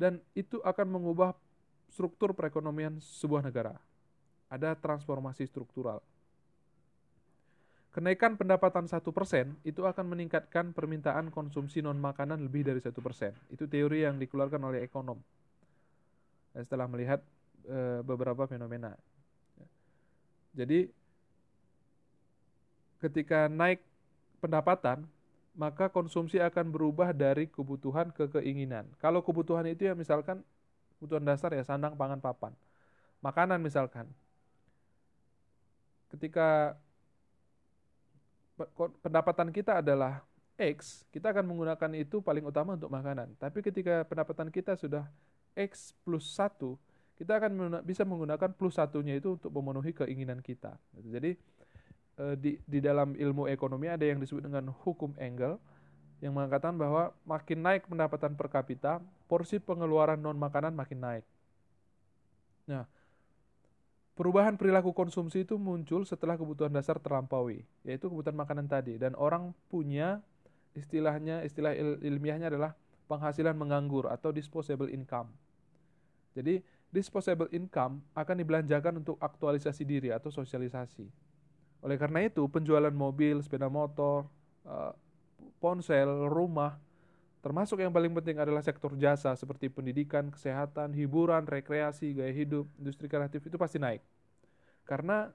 dan 0.00 0.24
itu 0.32 0.56
akan 0.64 0.96
mengubah 0.96 1.36
struktur 1.92 2.32
perekonomian 2.32 2.96
sebuah 3.04 3.44
negara. 3.44 3.76
Ada 4.56 4.72
transformasi 4.72 5.44
struktural. 5.44 6.00
Kenaikan 7.92 8.36
pendapatan 8.36 8.88
satu 8.88 9.12
persen 9.12 9.56
itu 9.64 9.84
akan 9.84 10.16
meningkatkan 10.16 10.72
permintaan 10.72 11.32
konsumsi 11.32 11.80
non 11.80 11.96
makanan 11.96 12.40
lebih 12.44 12.64
dari 12.64 12.80
satu 12.80 13.00
persen. 13.00 13.32
Itu 13.52 13.68
teori 13.68 14.04
yang 14.04 14.16
dikeluarkan 14.20 14.60
oleh 14.60 14.84
ekonom. 14.84 15.16
Setelah 16.56 16.88
melihat 16.88 17.20
e, 17.64 18.04
beberapa 18.04 18.44
fenomena. 18.48 18.96
Jadi 20.56 20.88
ketika 23.00 23.48
naik 23.48 23.80
pendapatan, 24.40 25.04
maka 25.56 25.88
konsumsi 25.88 26.36
akan 26.36 26.68
berubah 26.68 27.16
dari 27.16 27.48
kebutuhan 27.48 28.12
ke 28.12 28.28
keinginan. 28.28 28.84
Kalau 29.00 29.24
kebutuhan 29.24 29.64
itu 29.68 29.88
ya 29.88 29.96
misalkan 29.96 30.44
kebutuhan 30.96 31.24
dasar 31.24 31.52
ya 31.56 31.64
sandang, 31.64 31.96
pangan, 31.96 32.20
papan. 32.20 32.52
Makanan 33.24 33.60
misalkan. 33.64 34.04
Ketika 36.12 36.78
pendapatan 39.02 39.52
kita 39.52 39.84
adalah 39.84 40.24
X, 40.56 41.04
kita 41.12 41.32
akan 41.36 41.44
menggunakan 41.44 41.90
itu 41.92 42.24
paling 42.24 42.44
utama 42.46 42.78
untuk 42.78 42.88
makanan. 42.88 43.36
Tapi 43.36 43.60
ketika 43.60 44.06
pendapatan 44.08 44.48
kita 44.48 44.78
sudah 44.78 45.04
X 45.52 45.92
plus 46.06 46.32
1, 46.32 46.56
kita 47.16 47.32
akan 47.36 47.80
bisa 47.84 48.04
menggunakan 48.04 48.52
plus 48.56 48.76
satunya 48.80 49.16
itu 49.16 49.36
untuk 49.36 49.52
memenuhi 49.52 49.92
keinginan 49.92 50.40
kita. 50.40 50.76
Jadi 50.96 51.36
Eh, 52.16 52.36
di 52.40 52.56
di 52.64 52.80
dalam 52.80 53.12
ilmu 53.12 53.44
ekonomi 53.44 53.92
ada 53.92 54.00
yang 54.00 54.16
disebut 54.16 54.48
dengan 54.48 54.72
hukum 54.72 55.12
Engel 55.20 55.60
yang 56.24 56.32
mengatakan 56.32 56.72
bahwa 56.72 57.12
makin 57.28 57.60
naik 57.60 57.84
pendapatan 57.92 58.32
per 58.32 58.48
kapita, 58.48 59.04
porsi 59.28 59.60
pengeluaran 59.60 60.16
non 60.16 60.40
makanan 60.40 60.72
makin 60.72 60.96
naik. 60.96 61.24
Nah, 62.72 62.88
perubahan 64.16 64.56
perilaku 64.56 64.96
konsumsi 64.96 65.44
itu 65.44 65.60
muncul 65.60 66.08
setelah 66.08 66.40
kebutuhan 66.40 66.72
dasar 66.72 66.96
terlampaui, 66.96 67.62
yaitu 67.84 68.08
kebutuhan 68.08 68.34
makanan 68.34 68.66
tadi 68.66 68.96
dan 68.96 69.12
orang 69.14 69.52
punya 69.68 70.24
istilahnya 70.72 71.44
istilah 71.44 71.76
il 71.76 72.00
ilmiahnya 72.00 72.48
adalah 72.48 72.72
penghasilan 73.06 73.54
menganggur 73.54 74.08
atau 74.10 74.34
disposable 74.34 74.90
income. 74.90 75.30
Jadi, 76.36 76.60
disposable 76.92 77.48
income 77.52 78.04
akan 78.12 78.36
dibelanjakan 78.40 79.00
untuk 79.00 79.16
aktualisasi 79.20 79.88
diri 79.88 80.12
atau 80.12 80.28
sosialisasi. 80.28 81.08
Oleh 81.80 81.96
karena 81.96 82.26
itu, 82.26 82.44
penjualan 82.50 82.92
mobil, 82.92 83.40
sepeda 83.40 83.72
motor, 83.72 84.28
uh, 84.68 84.92
ponsel, 85.62 86.28
rumah, 86.28 86.76
termasuk 87.46 87.78
yang 87.78 87.94
paling 87.94 88.10
penting 88.10 88.42
adalah 88.42 88.58
sektor 88.58 88.90
jasa 88.98 89.30
seperti 89.38 89.70
pendidikan, 89.70 90.34
kesehatan, 90.34 90.90
hiburan, 90.90 91.46
rekreasi, 91.46 92.10
gaya 92.10 92.34
hidup, 92.34 92.66
industri 92.74 93.06
kreatif 93.06 93.38
itu 93.46 93.54
pasti 93.54 93.78
naik. 93.78 94.02
Karena 94.82 95.30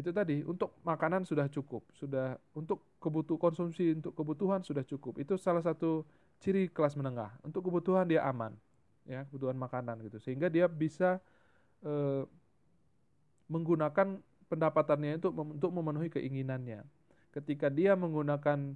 itu 0.00 0.16
tadi 0.16 0.40
untuk 0.48 0.80
makanan 0.80 1.28
sudah 1.28 1.44
cukup, 1.52 1.84
sudah 1.92 2.40
untuk 2.56 2.96
kebutuhan 2.96 3.52
konsumsi 3.52 3.92
untuk 3.92 4.16
kebutuhan 4.16 4.64
sudah 4.64 4.80
cukup. 4.88 5.20
Itu 5.20 5.36
salah 5.36 5.60
satu 5.60 6.08
ciri 6.40 6.72
kelas 6.72 6.96
menengah. 6.96 7.28
Untuk 7.44 7.68
kebutuhan 7.68 8.08
dia 8.08 8.24
aman, 8.24 8.56
ya 9.04 9.28
kebutuhan 9.28 9.60
makanan 9.60 10.00
gitu, 10.08 10.16
sehingga 10.16 10.48
dia 10.48 10.64
bisa 10.64 11.20
e, 11.84 12.24
menggunakan 13.52 14.24
pendapatannya 14.48 15.20
itu 15.20 15.28
untuk 15.36 15.68
memenuhi 15.68 16.08
keinginannya. 16.08 16.80
Ketika 17.28 17.68
dia 17.68 17.92
menggunakan 17.92 18.72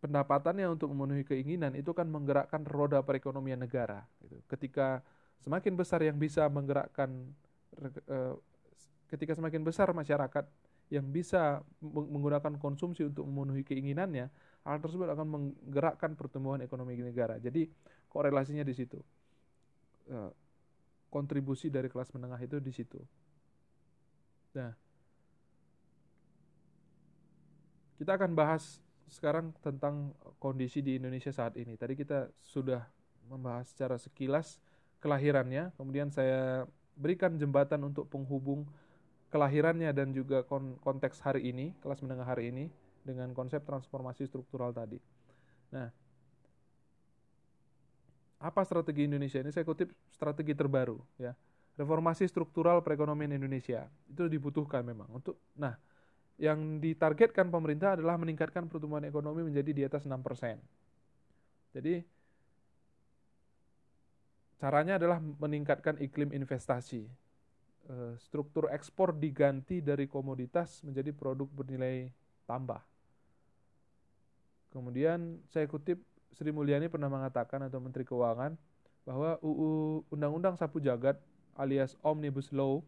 pendapatannya 0.00 0.66
untuk 0.72 0.88
memenuhi 0.90 1.28
keinginan, 1.28 1.76
itu 1.76 1.92
kan 1.92 2.08
menggerakkan 2.08 2.64
roda 2.64 3.04
perekonomian 3.04 3.60
negara. 3.60 4.08
Gitu. 4.24 4.40
Ketika 4.48 5.04
semakin 5.44 5.76
besar 5.76 6.00
yang 6.00 6.16
bisa 6.16 6.48
menggerakkan, 6.48 7.28
eh, 8.08 8.34
ketika 9.12 9.36
semakin 9.36 9.60
besar 9.60 9.92
masyarakat 9.92 10.44
yang 10.90 11.06
bisa 11.06 11.62
menggunakan 11.84 12.58
konsumsi 12.58 13.06
untuk 13.06 13.28
memenuhi 13.28 13.62
keinginannya, 13.62 14.26
hal 14.66 14.76
tersebut 14.82 15.06
akan 15.06 15.26
menggerakkan 15.28 16.16
pertumbuhan 16.18 16.64
ekonomi 16.64 16.98
negara. 16.98 17.38
Jadi 17.38 17.68
korelasinya 18.10 18.66
di 18.66 18.74
situ. 18.74 18.98
Eh, 20.10 20.32
kontribusi 21.12 21.68
dari 21.68 21.86
kelas 21.90 22.10
menengah 22.16 22.40
itu 22.40 22.56
di 22.58 22.72
situ. 22.72 22.98
Nah, 24.54 24.74
kita 27.98 28.16
akan 28.18 28.32
bahas 28.34 28.82
sekarang 29.10 29.52
tentang 29.60 30.14
kondisi 30.38 30.80
di 30.80 30.96
Indonesia 30.96 31.34
saat 31.34 31.58
ini. 31.58 31.74
Tadi 31.74 31.98
kita 31.98 32.30
sudah 32.40 32.86
membahas 33.26 33.68
secara 33.70 33.98
sekilas 33.98 34.62
kelahirannya, 35.02 35.74
kemudian 35.74 36.08
saya 36.14 36.64
berikan 36.94 37.34
jembatan 37.34 37.82
untuk 37.90 38.06
penghubung 38.06 38.66
kelahirannya 39.30 39.90
dan 39.90 40.14
juga 40.14 40.42
konteks 40.82 41.22
hari 41.22 41.50
ini, 41.50 41.74
kelas 41.82 42.02
menengah 42.02 42.26
hari 42.26 42.50
ini 42.54 42.64
dengan 43.02 43.34
konsep 43.34 43.62
transformasi 43.66 44.26
struktural 44.26 44.70
tadi. 44.74 44.98
Nah, 45.70 45.90
apa 48.40 48.60
strategi 48.64 49.06
Indonesia 49.06 49.38
ini? 49.42 49.50
Saya 49.52 49.66
kutip 49.66 49.92
strategi 50.10 50.56
terbaru 50.56 50.98
ya 51.20 51.36
reformasi 51.80 52.28
struktural 52.28 52.84
perekonomian 52.84 53.32
Indonesia. 53.32 53.88
Itu 54.04 54.28
dibutuhkan 54.28 54.84
memang 54.84 55.08
untuk 55.08 55.40
nah, 55.56 55.80
yang 56.40 56.80
ditargetkan 56.80 57.52
pemerintah 57.52 58.00
adalah 58.00 58.16
meningkatkan 58.16 58.64
pertumbuhan 58.64 59.04
ekonomi 59.04 59.44
menjadi 59.44 59.70
di 59.76 59.82
atas 59.84 60.08
6%. 60.08 60.16
Jadi 61.76 62.00
caranya 64.56 64.96
adalah 64.96 65.20
meningkatkan 65.20 66.00
iklim 66.00 66.32
investasi. 66.32 67.04
Eh, 67.90 68.12
struktur 68.24 68.72
ekspor 68.72 69.12
diganti 69.12 69.84
dari 69.84 70.08
komoditas 70.08 70.80
menjadi 70.80 71.12
produk 71.12 71.44
bernilai 71.52 72.08
tambah. 72.48 72.80
Kemudian 74.72 75.44
saya 75.52 75.68
kutip 75.68 76.00
Sri 76.32 76.56
Mulyani 76.56 76.88
pernah 76.88 77.12
mengatakan 77.12 77.68
atau 77.68 77.84
Menteri 77.84 78.08
Keuangan 78.08 78.56
bahwa 79.04 79.36
UU 79.44 80.06
Undang-Undang 80.08 80.56
Sapu 80.56 80.80
Jagat 80.80 81.20
alias 81.58 82.00
Omnibus 82.00 82.48
Law 82.54 82.80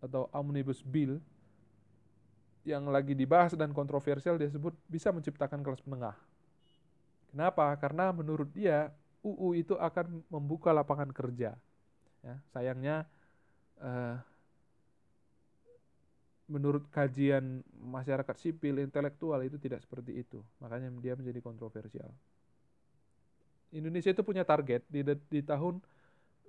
atau 0.00 0.30
Omnibus 0.32 0.80
Bill 0.80 1.20
yang 2.64 2.88
lagi 2.92 3.16
dibahas 3.16 3.56
dan 3.56 3.72
kontroversial 3.72 4.36
dia 4.36 4.50
sebut 4.52 4.76
bisa 4.84 5.08
menciptakan 5.10 5.64
kelas 5.64 5.80
menengah. 5.88 6.16
Kenapa? 7.30 7.72
Karena 7.78 8.10
menurut 8.10 8.50
dia 8.52 8.90
UU 9.22 9.56
itu 9.56 9.74
akan 9.76 10.24
membuka 10.28 10.74
lapangan 10.74 11.08
kerja. 11.14 11.54
Ya, 12.20 12.34
sayangnya 12.52 13.08
eh, 13.80 14.16
menurut 16.50 16.90
kajian 16.90 17.62
masyarakat 17.78 18.36
sipil 18.36 18.82
intelektual 18.82 19.40
itu 19.46 19.56
tidak 19.56 19.80
seperti 19.86 20.20
itu. 20.20 20.42
Makanya 20.58 20.90
dia 21.00 21.14
menjadi 21.14 21.40
kontroversial. 21.40 22.10
Indonesia 23.70 24.10
itu 24.10 24.26
punya 24.26 24.42
target 24.42 24.82
di 24.90 25.06
di 25.30 25.40
tahun 25.46 25.78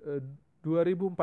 eh, 0.04 0.26
2045 0.66 1.16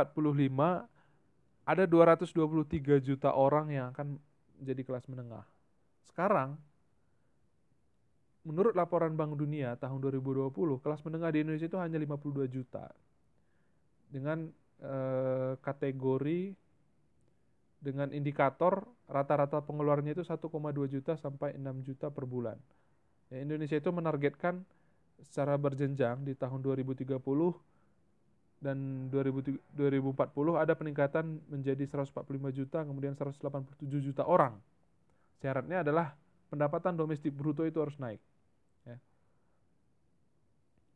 ada 1.68 1.84
223 1.84 3.04
juta 3.04 3.34
orang 3.34 3.68
yang 3.68 3.86
akan 3.92 4.16
menjadi 4.58 4.82
kelas 4.84 5.04
menengah. 5.06 5.46
Sekarang 6.06 6.58
menurut 8.46 8.72
laporan 8.74 9.12
Bank 9.14 9.36
Dunia 9.36 9.76
tahun 9.76 10.00
2020, 10.00 10.50
kelas 10.80 11.00
menengah 11.04 11.30
di 11.34 11.38
Indonesia 11.44 11.68
itu 11.68 11.78
hanya 11.78 11.98
52 12.00 12.48
juta. 12.48 12.90
Dengan 14.08 14.48
eh, 14.80 15.52
kategori 15.60 16.56
dengan 17.78 18.10
indikator 18.10 18.82
rata-rata 19.06 19.62
pengeluarannya 19.62 20.18
itu 20.18 20.26
1,2 20.26 20.50
juta 20.90 21.14
sampai 21.14 21.54
6 21.54 21.86
juta 21.86 22.10
per 22.10 22.26
bulan. 22.26 22.58
Ya, 23.30 23.38
Indonesia 23.38 23.78
itu 23.78 23.90
menargetkan 23.94 24.66
secara 25.22 25.54
berjenjang 25.58 26.22
di 26.26 26.34
tahun 26.34 26.62
2030 26.62 27.14
dan 28.58 29.06
2040 29.10 30.14
ada 30.58 30.74
peningkatan 30.74 31.38
menjadi 31.46 31.84
145 31.86 32.50
juta, 32.50 32.82
kemudian 32.82 33.14
187 33.14 34.02
juta 34.02 34.26
orang. 34.26 34.58
Syaratnya 35.38 35.86
adalah 35.86 36.18
pendapatan 36.50 36.98
domestik 36.98 37.30
bruto 37.30 37.62
itu 37.62 37.78
harus 37.78 37.94
naik. 38.02 38.18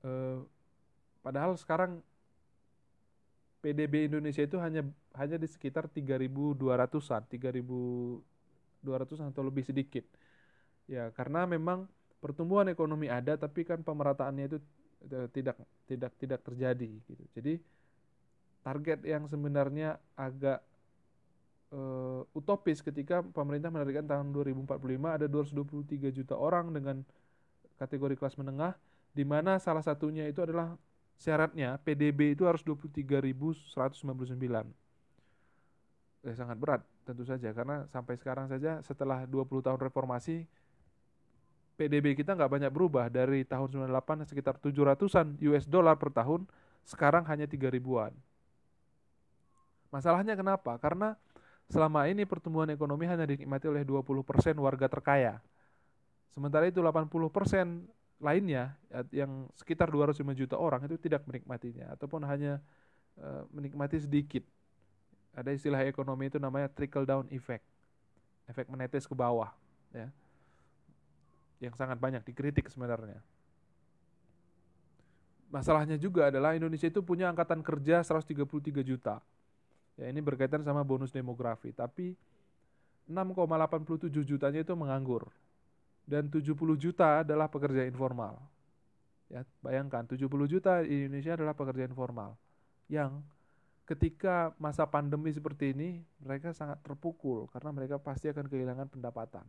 Eh, 0.02 0.38
padahal 1.22 1.54
sekarang 1.54 2.02
PDB 3.62 4.10
Indonesia 4.10 4.42
itu 4.42 4.58
hanya 4.58 4.82
hanya 5.14 5.38
di 5.38 5.46
sekitar 5.46 5.86
3.200-an, 5.86 7.22
3.200 7.30 9.22
atau 9.22 9.42
lebih 9.46 9.62
sedikit. 9.62 10.02
Ya, 10.90 11.14
karena 11.14 11.46
memang 11.46 11.86
pertumbuhan 12.18 12.66
ekonomi 12.66 13.06
ada 13.06 13.38
tapi 13.38 13.62
kan 13.62 13.86
pemerataannya 13.86 14.44
itu 14.50 14.58
tidak 15.34 15.56
tidak 15.86 16.12
tidak 16.18 16.40
terjadi 16.42 16.90
gitu. 17.06 17.24
Jadi 17.34 17.54
target 18.62 19.00
yang 19.02 19.26
sebenarnya 19.26 19.98
agak 20.14 20.62
uh, 21.74 22.22
utopis 22.32 22.78
ketika 22.80 23.20
pemerintah 23.22 23.68
menargetkan 23.72 24.06
tahun 24.06 24.30
2045 24.30 24.78
ada 25.02 25.26
223 25.26 26.14
juta 26.14 26.34
orang 26.38 26.70
dengan 26.70 27.02
kategori 27.80 28.14
kelas 28.14 28.38
menengah 28.38 28.78
di 29.12 29.26
mana 29.26 29.58
salah 29.58 29.82
satunya 29.82 30.24
itu 30.30 30.40
adalah 30.40 30.78
syaratnya 31.18 31.76
PDB 31.82 32.38
itu 32.38 32.48
harus 32.48 32.62
23.199. 32.64 33.74
Eh, 36.22 36.38
sangat 36.38 36.54
berat 36.54 36.82
tentu 37.02 37.26
saja 37.26 37.50
karena 37.50 37.82
sampai 37.90 38.14
sekarang 38.14 38.46
saja 38.46 38.78
setelah 38.86 39.26
20 39.26 39.58
tahun 39.58 39.80
reformasi 39.82 40.46
PDB 41.76 42.14
kita 42.14 42.36
nggak 42.36 42.50
banyak 42.50 42.70
berubah 42.72 43.08
dari 43.08 43.42
tahun 43.48 43.88
98 43.88 44.28
sekitar 44.28 44.60
700-an 44.60 45.40
US 45.40 45.64
dollar 45.64 45.96
per 45.96 46.12
tahun 46.12 46.44
sekarang 46.84 47.24
hanya 47.26 47.48
3 47.48 47.72
ribuan. 47.72 48.12
Masalahnya 49.92 50.36
kenapa? 50.36 50.76
Karena 50.80 51.16
selama 51.68 52.08
ini 52.08 52.24
pertumbuhan 52.24 52.68
ekonomi 52.72 53.04
hanya 53.08 53.28
dinikmati 53.28 53.68
oleh 53.68 53.84
20% 53.84 54.08
warga 54.56 54.86
terkaya. 54.88 55.40
Sementara 56.32 56.64
itu 56.64 56.80
80% 56.80 57.12
lainnya 58.22 58.72
yang 59.12 59.50
sekitar 59.58 59.90
205 59.92 60.22
juta 60.32 60.56
orang 60.56 60.86
itu 60.88 60.96
tidak 60.96 61.26
menikmatinya 61.28 61.92
ataupun 61.92 62.24
hanya 62.24 62.62
uh, 63.20 63.44
menikmati 63.52 64.00
sedikit. 64.00 64.46
Ada 65.36 65.52
istilah 65.52 65.84
ekonomi 65.84 66.32
itu 66.32 66.40
namanya 66.40 66.72
trickle 66.72 67.04
down 67.04 67.28
effect. 67.28 67.64
Efek 68.48 68.68
menetes 68.72 69.04
ke 69.04 69.12
bawah 69.12 69.52
ya. 69.92 70.08
Yang 71.62 71.78
sangat 71.78 72.02
banyak 72.02 72.26
dikritik 72.26 72.66
sebenarnya. 72.66 73.22
Masalahnya 75.52 76.00
juga 76.00 76.32
adalah 76.32 76.56
Indonesia 76.58 76.88
itu 76.88 77.04
punya 77.04 77.30
angkatan 77.30 77.62
kerja 77.62 78.02
133 78.02 78.82
juta. 78.82 79.22
Ya, 80.00 80.08
ini 80.08 80.24
berkaitan 80.24 80.64
sama 80.64 80.80
bonus 80.82 81.12
demografi, 81.12 81.70
tapi 81.70 82.16
6,87 83.06 84.24
jutanya 84.24 84.64
itu 84.64 84.72
menganggur 84.72 85.28
dan 86.08 86.26
70 86.32 86.56
juta 86.80 87.22
adalah 87.22 87.46
pekerja 87.52 87.86
informal. 87.86 88.40
Ya, 89.28 89.44
bayangkan 89.64 90.04
70 90.04 90.28
juta 90.44 90.84
di 90.84 91.08
Indonesia 91.08 91.36
adalah 91.36 91.56
pekerja 91.56 91.88
informal 91.88 92.36
yang 92.92 93.24
ketika 93.88 94.52
masa 94.60 94.84
pandemi 94.84 95.32
seperti 95.32 95.72
ini 95.72 96.04
mereka 96.20 96.52
sangat 96.52 96.80
terpukul 96.84 97.48
karena 97.48 97.72
mereka 97.72 97.96
pasti 97.96 98.28
akan 98.28 98.44
kehilangan 98.48 98.88
pendapatan. 98.92 99.44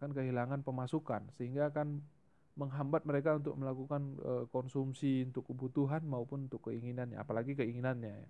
Akan 0.00 0.16
kehilangan 0.16 0.64
pemasukan 0.64 1.28
sehingga 1.36 1.68
akan 1.68 2.00
menghambat 2.56 3.04
mereka 3.04 3.36
untuk 3.36 3.54
melakukan 3.60 4.16
e, 4.16 4.32
konsumsi 4.48 5.28
untuk 5.28 5.44
kebutuhan 5.52 6.00
maupun 6.08 6.48
untuk 6.48 6.72
keinginannya, 6.72 7.20
apalagi 7.20 7.52
keinginannya. 7.52 8.24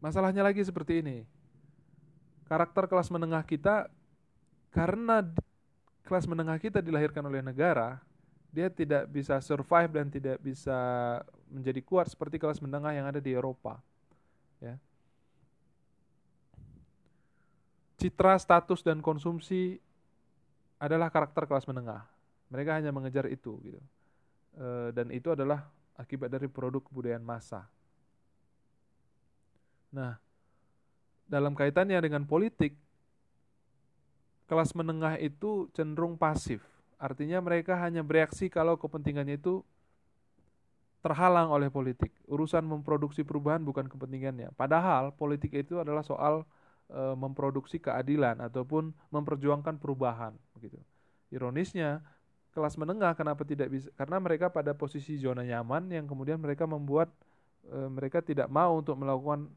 Masalahnya 0.00 0.40
lagi 0.44 0.64
seperti 0.64 1.04
ini 1.04 1.18
karakter 2.46 2.86
kelas 2.86 3.10
menengah 3.10 3.42
kita 3.42 3.90
karena 4.70 5.26
kelas 6.06 6.30
menengah 6.30 6.56
kita 6.62 6.78
dilahirkan 6.78 7.26
oleh 7.26 7.42
negara, 7.42 7.98
dia 8.54 8.70
tidak 8.70 9.10
bisa 9.10 9.42
survive 9.42 9.90
dan 9.90 10.06
tidak 10.06 10.38
bisa 10.38 10.78
menjadi 11.50 11.82
kuat 11.82 12.06
seperti 12.06 12.38
kelas 12.38 12.62
menengah 12.62 12.94
yang 12.94 13.06
ada 13.10 13.18
di 13.18 13.34
Eropa. 13.34 13.82
Ya. 14.62 14.78
Citra, 17.96 18.36
status 18.36 18.84
dan 18.84 19.00
konsumsi 19.00 19.80
adalah 20.76 21.08
karakter 21.08 21.48
kelas 21.48 21.64
menengah. 21.64 22.04
Mereka 22.52 22.76
hanya 22.76 22.92
mengejar 22.92 23.24
itu 23.26 23.56
gitu. 23.64 23.80
E, 24.56 24.92
dan 24.92 25.08
itu 25.08 25.32
adalah 25.32 25.64
akibat 25.96 26.28
dari 26.28 26.46
produk 26.46 26.84
kebudayaan 26.84 27.24
massa. 27.24 27.64
Nah, 29.90 30.20
dalam 31.24 31.56
kaitannya 31.56 31.96
dengan 32.04 32.28
politik, 32.28 32.76
kelas 34.46 34.76
menengah 34.76 35.16
itu 35.16 35.72
cenderung 35.72 36.20
pasif. 36.20 36.60
Artinya 37.00 37.40
mereka 37.40 37.76
hanya 37.80 38.04
bereaksi 38.04 38.52
kalau 38.52 38.76
kepentingannya 38.76 39.40
itu 39.40 39.64
terhalang 41.00 41.48
oleh 41.48 41.72
politik. 41.72 42.12
Urusan 42.28 42.64
memproduksi 42.66 43.24
perubahan 43.24 43.64
bukan 43.64 43.88
kepentingannya. 43.88 44.52
Padahal 44.54 45.16
politik 45.16 45.54
itu 45.54 45.80
adalah 45.80 46.02
soal 46.04 46.46
e, 46.90 47.02
memproduksi 47.14 47.78
keadilan 47.78 48.38
ataupun 48.42 48.90
memperjuangkan 49.12 49.78
perubahan 49.78 50.34
begitu. 50.56 50.78
Ironisnya, 51.30 52.02
kelas 52.54 52.78
menengah 52.80 53.12
kenapa 53.18 53.44
tidak 53.44 53.68
bisa 53.68 53.88
karena 53.94 54.16
mereka 54.18 54.48
pada 54.48 54.72
posisi 54.72 55.20
zona 55.20 55.44
nyaman 55.44 55.92
yang 55.92 56.06
kemudian 56.08 56.40
mereka 56.40 56.64
membuat 56.64 57.12
e, 57.66 57.78
mereka 57.90 58.22
tidak 58.22 58.46
mau 58.48 58.78
untuk 58.78 58.96
melakukan 58.96 59.50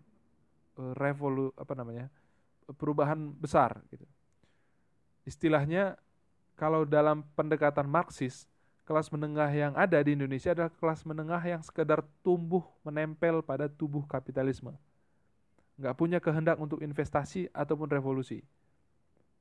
Eh, 0.79 0.93
revolu 0.95 1.51
apa 1.59 1.75
namanya 1.75 2.07
perubahan 2.79 3.35
besar 3.35 3.83
gitu. 3.91 4.07
Istilahnya 5.27 5.99
kalau 6.55 6.87
dalam 6.87 7.27
pendekatan 7.35 7.83
Marxis 7.83 8.47
kelas 8.87 9.11
menengah 9.11 9.51
yang 9.51 9.75
ada 9.75 9.99
di 9.99 10.15
Indonesia 10.15 10.55
adalah 10.55 10.71
kelas 10.71 11.03
menengah 11.03 11.41
yang 11.43 11.59
sekedar 11.59 11.99
tumbuh 12.23 12.63
menempel 12.81 13.43
pada 13.43 13.67
tubuh 13.67 14.07
kapitalisme. 14.07 14.71
Nggak 15.79 15.95
punya 15.95 16.19
kehendak 16.19 16.59
untuk 16.59 16.83
investasi 16.83 17.47
ataupun 17.55 17.87
revolusi. 17.87 18.43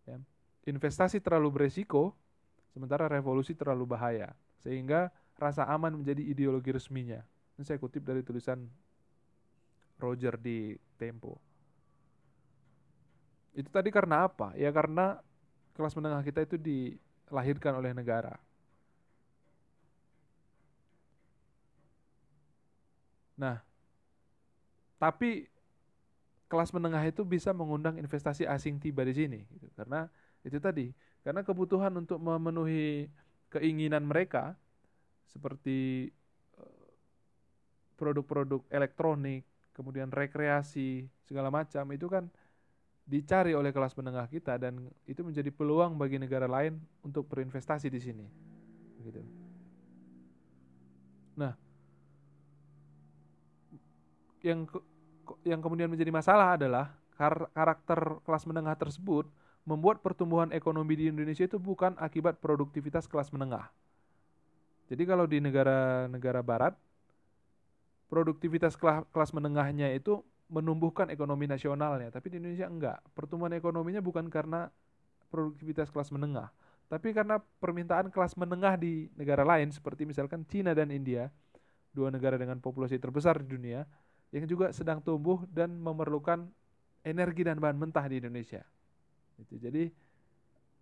Ya. 0.06 0.22
Investasi 0.70 1.18
terlalu 1.18 1.50
beresiko, 1.50 2.14
sementara 2.70 3.10
revolusi 3.10 3.58
terlalu 3.58 3.90
bahaya. 3.90 4.30
Sehingga 4.62 5.10
rasa 5.34 5.66
aman 5.66 5.98
menjadi 5.98 6.22
ideologi 6.22 6.70
resminya. 6.70 7.22
Ini 7.58 7.66
saya 7.66 7.82
kutip 7.82 8.06
dari 8.06 8.22
tulisan 8.22 8.70
Roger 9.98 10.38
di 10.38 10.78
Tempo. 10.94 11.42
Itu 13.58 13.66
tadi 13.74 13.90
karena 13.90 14.30
apa? 14.30 14.54
Ya 14.54 14.70
karena 14.70 15.18
kelas 15.74 15.94
menengah 15.98 16.22
kita 16.22 16.46
itu 16.46 16.54
dilahirkan 16.54 17.74
oleh 17.74 17.90
negara. 17.90 18.38
Nah, 23.38 23.62
tapi 24.98 25.46
kelas 26.48 26.72
menengah 26.72 27.04
itu 27.04 27.22
bisa 27.28 27.52
mengundang 27.52 28.00
investasi 28.00 28.48
asing 28.48 28.80
tiba 28.80 29.04
di 29.04 29.12
sini, 29.12 29.40
gitu. 29.52 29.68
karena 29.76 30.08
itu 30.42 30.56
tadi, 30.56 30.90
karena 31.20 31.44
kebutuhan 31.44 31.92
untuk 32.00 32.16
memenuhi 32.18 33.12
keinginan 33.52 34.08
mereka 34.08 34.56
seperti 35.28 36.08
eh, 36.56 36.88
produk-produk 38.00 38.64
elektronik, 38.72 39.44
kemudian 39.76 40.08
rekreasi 40.08 41.06
segala 41.28 41.52
macam 41.52 41.84
itu 41.92 42.08
kan 42.08 42.26
dicari 43.08 43.56
oleh 43.56 43.72
kelas 43.72 43.96
menengah 43.96 44.28
kita 44.28 44.60
dan 44.60 44.84
itu 45.08 45.24
menjadi 45.24 45.48
peluang 45.48 45.96
bagi 45.96 46.20
negara 46.20 46.44
lain 46.44 46.76
untuk 47.00 47.24
berinvestasi 47.28 47.88
di 47.88 48.00
sini. 48.00 48.26
Begitu. 49.00 49.24
Nah, 51.40 51.56
yang 54.44 54.68
yang 55.44 55.60
kemudian 55.60 55.90
menjadi 55.90 56.12
masalah 56.12 56.56
adalah 56.56 56.94
karakter 57.52 58.22
kelas 58.22 58.46
menengah 58.46 58.78
tersebut 58.78 59.26
membuat 59.66 60.00
pertumbuhan 60.00 60.48
ekonomi 60.54 60.96
di 60.96 61.04
Indonesia 61.12 61.44
itu 61.44 61.60
bukan 61.60 61.92
akibat 62.00 62.40
produktivitas 62.40 63.04
kelas 63.04 63.28
menengah. 63.34 63.68
Jadi 64.88 65.04
kalau 65.04 65.28
di 65.28 65.42
negara-negara 65.44 66.40
barat 66.40 66.72
produktivitas 68.08 68.80
kelas 68.80 69.36
menengahnya 69.36 69.92
itu 69.92 70.24
menumbuhkan 70.48 71.12
ekonomi 71.12 71.44
nasionalnya, 71.44 72.08
tapi 72.08 72.32
di 72.32 72.40
Indonesia 72.40 72.64
enggak. 72.64 72.98
Pertumbuhan 73.12 73.52
ekonominya 73.52 74.00
bukan 74.00 74.32
karena 74.32 74.72
produktivitas 75.28 75.92
kelas 75.92 76.08
menengah, 76.08 76.48
tapi 76.88 77.12
karena 77.12 77.36
permintaan 77.60 78.08
kelas 78.08 78.32
menengah 78.40 78.80
di 78.80 79.12
negara 79.12 79.44
lain 79.44 79.68
seperti 79.68 80.08
misalkan 80.08 80.48
Cina 80.48 80.72
dan 80.72 80.88
India, 80.88 81.28
dua 81.92 82.08
negara 82.08 82.40
dengan 82.40 82.56
populasi 82.64 82.96
terbesar 82.96 83.44
di 83.44 83.52
dunia 83.52 83.84
yang 84.32 84.44
juga 84.44 84.70
sedang 84.76 85.00
tumbuh 85.00 85.44
dan 85.48 85.72
memerlukan 85.72 86.48
energi 87.00 87.42
dan 87.46 87.56
bahan 87.56 87.78
mentah 87.80 88.04
di 88.04 88.20
Indonesia. 88.20 88.60
Jadi 89.48 89.88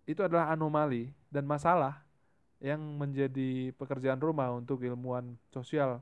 itu 0.07 0.21
adalah 0.23 0.51
anomali 0.51 1.11
dan 1.31 1.47
masalah 1.47 2.03
yang 2.57 2.79
menjadi 2.97 3.69
pekerjaan 3.77 4.17
rumah 4.17 4.49
untuk 4.49 4.81
ilmuwan 4.81 5.37
sosial 5.53 6.01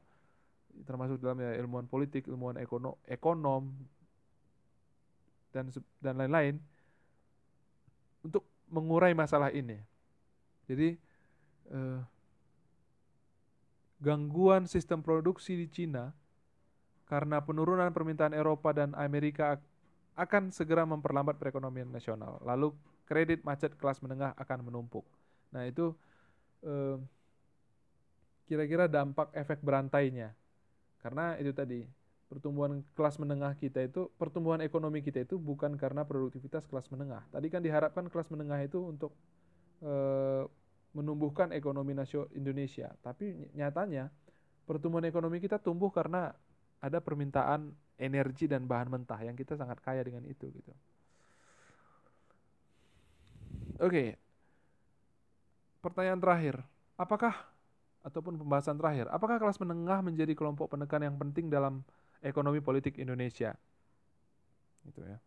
termasuk 0.83 1.23
dalam 1.23 1.39
ya 1.39 1.55
ilmuwan 1.55 1.87
politik, 1.87 2.27
ilmuwan 2.27 2.59
ekonom, 2.59 2.99
ekonom 3.07 3.71
dan 5.55 5.71
dan 6.03 6.19
lain-lain 6.19 6.59
untuk 8.19 8.43
mengurai 8.67 9.15
masalah 9.15 9.55
ini. 9.55 9.79
Jadi 10.67 10.99
eh, 11.71 11.99
gangguan 14.03 14.67
sistem 14.67 14.99
produksi 14.99 15.55
di 15.55 15.71
Cina 15.71 16.11
karena 17.05 17.41
penurunan 17.41 17.89
permintaan 17.93 18.33
Eropa 18.33 18.73
dan 18.73 18.97
Amerika 18.97 19.61
akan 20.15 20.49
segera 20.49 20.87
memperlambat 20.87 21.37
perekonomian 21.37 21.91
nasional. 21.91 22.41
Lalu 22.41 22.73
kredit 23.05 23.45
macet 23.45 23.77
kelas 23.77 24.01
menengah 24.01 24.33
akan 24.37 24.65
menumpuk. 24.65 25.05
Nah 25.53 25.69
itu 25.69 25.93
eh, 26.65 26.97
kira-kira 28.49 28.89
dampak 28.89 29.29
efek 29.37 29.61
berantainya 29.61 30.33
karena 31.05 31.37
itu 31.37 31.53
tadi, 31.53 31.85
pertumbuhan 32.25 32.81
kelas 32.97 33.21
menengah 33.21 33.53
kita 33.53 33.85
itu, 33.85 34.09
pertumbuhan 34.17 34.57
ekonomi 34.65 35.05
kita 35.05 35.21
itu 35.21 35.37
bukan 35.37 35.77
karena 35.77 36.01
produktivitas 36.01 36.65
kelas 36.65 36.89
menengah. 36.89 37.21
Tadi 37.29 37.45
kan 37.53 37.61
diharapkan 37.61 38.09
kelas 38.09 38.33
menengah 38.33 38.57
itu 38.65 38.81
untuk 38.81 39.13
e, 39.85 39.93
menumbuhkan 40.97 41.53
ekonomi 41.53 41.93
nasional 41.93 42.25
Indonesia. 42.33 42.89
Tapi 43.05 43.53
nyatanya 43.53 44.09
pertumbuhan 44.65 45.05
ekonomi 45.05 45.37
kita 45.37 45.61
tumbuh 45.61 45.93
karena 45.93 46.33
ada 46.85 47.01
permintaan 47.01 47.73
energi 47.97 48.45
dan 48.45 48.69
bahan 48.69 48.93
mentah 48.93 49.17
yang 49.25 49.33
kita 49.33 49.57
sangat 49.57 49.81
kaya 49.81 50.05
dengan 50.05 50.21
itu 50.29 50.45
gitu. 50.53 50.71
Oke. 53.81 54.21
Pertanyaan 55.81 56.21
terakhir, 56.21 56.55
apakah 56.97 57.33
ataupun 58.05 58.37
pembahasan 58.37 58.77
terakhir, 58.77 59.09
apakah 59.09 59.41
kelas 59.41 59.57
menengah 59.57 60.05
menjadi 60.05 60.37
kelompok 60.37 60.69
penekan 60.77 61.01
yang 61.01 61.17
penting 61.17 61.49
dalam 61.49 61.81
ekonomi 62.21 62.61
politik 62.61 63.01
Indonesia? 63.01 63.57
Gitu 64.85 65.01
ya. 65.01 65.17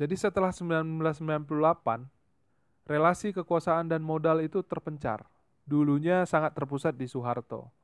Jadi 0.00 0.16
setelah 0.16 0.52
1998, 0.52 2.08
relasi 2.88 3.36
kekuasaan 3.36 3.88
dan 3.88 4.00
modal 4.00 4.40
itu 4.40 4.64
terpencar. 4.64 5.28
Dulunya 5.68 6.24
sangat 6.24 6.56
terpusat 6.56 6.96
di 6.96 7.04
Soeharto. 7.04 7.79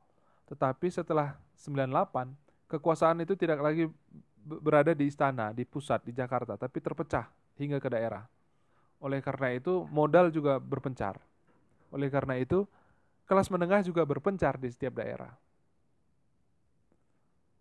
Tetapi 0.47 0.87
setelah 0.87 1.35
98, 1.59 2.71
kekuasaan 2.71 3.23
itu 3.23 3.35
tidak 3.35 3.59
lagi 3.59 3.91
berada 4.47 4.95
di 4.95 5.11
istana, 5.11 5.51
di 5.51 5.67
pusat, 5.67 6.07
di 6.07 6.15
Jakarta, 6.15 6.55
tapi 6.55 6.79
terpecah 6.79 7.27
hingga 7.59 7.83
ke 7.83 7.89
daerah. 7.91 8.23
Oleh 9.03 9.19
karena 9.19 9.51
itu, 9.53 9.83
modal 9.91 10.31
juga 10.31 10.57
berpencar. 10.57 11.19
Oleh 11.91 12.07
karena 12.07 12.39
itu, 12.39 12.63
kelas 13.27 13.51
menengah 13.51 13.83
juga 13.83 14.07
berpencar 14.07 14.55
di 14.55 14.71
setiap 14.71 14.95
daerah. 15.03 15.35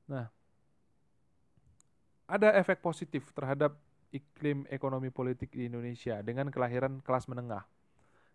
Nah, 0.07 0.31
ada 2.31 2.55
efek 2.55 2.79
positif 2.79 3.35
terhadap 3.35 3.75
iklim 4.15 4.63
ekonomi 4.71 5.11
politik 5.11 5.51
di 5.51 5.67
Indonesia 5.67 6.23
dengan 6.23 6.55
kelahiran 6.55 7.03
kelas 7.03 7.27
menengah. 7.27 7.67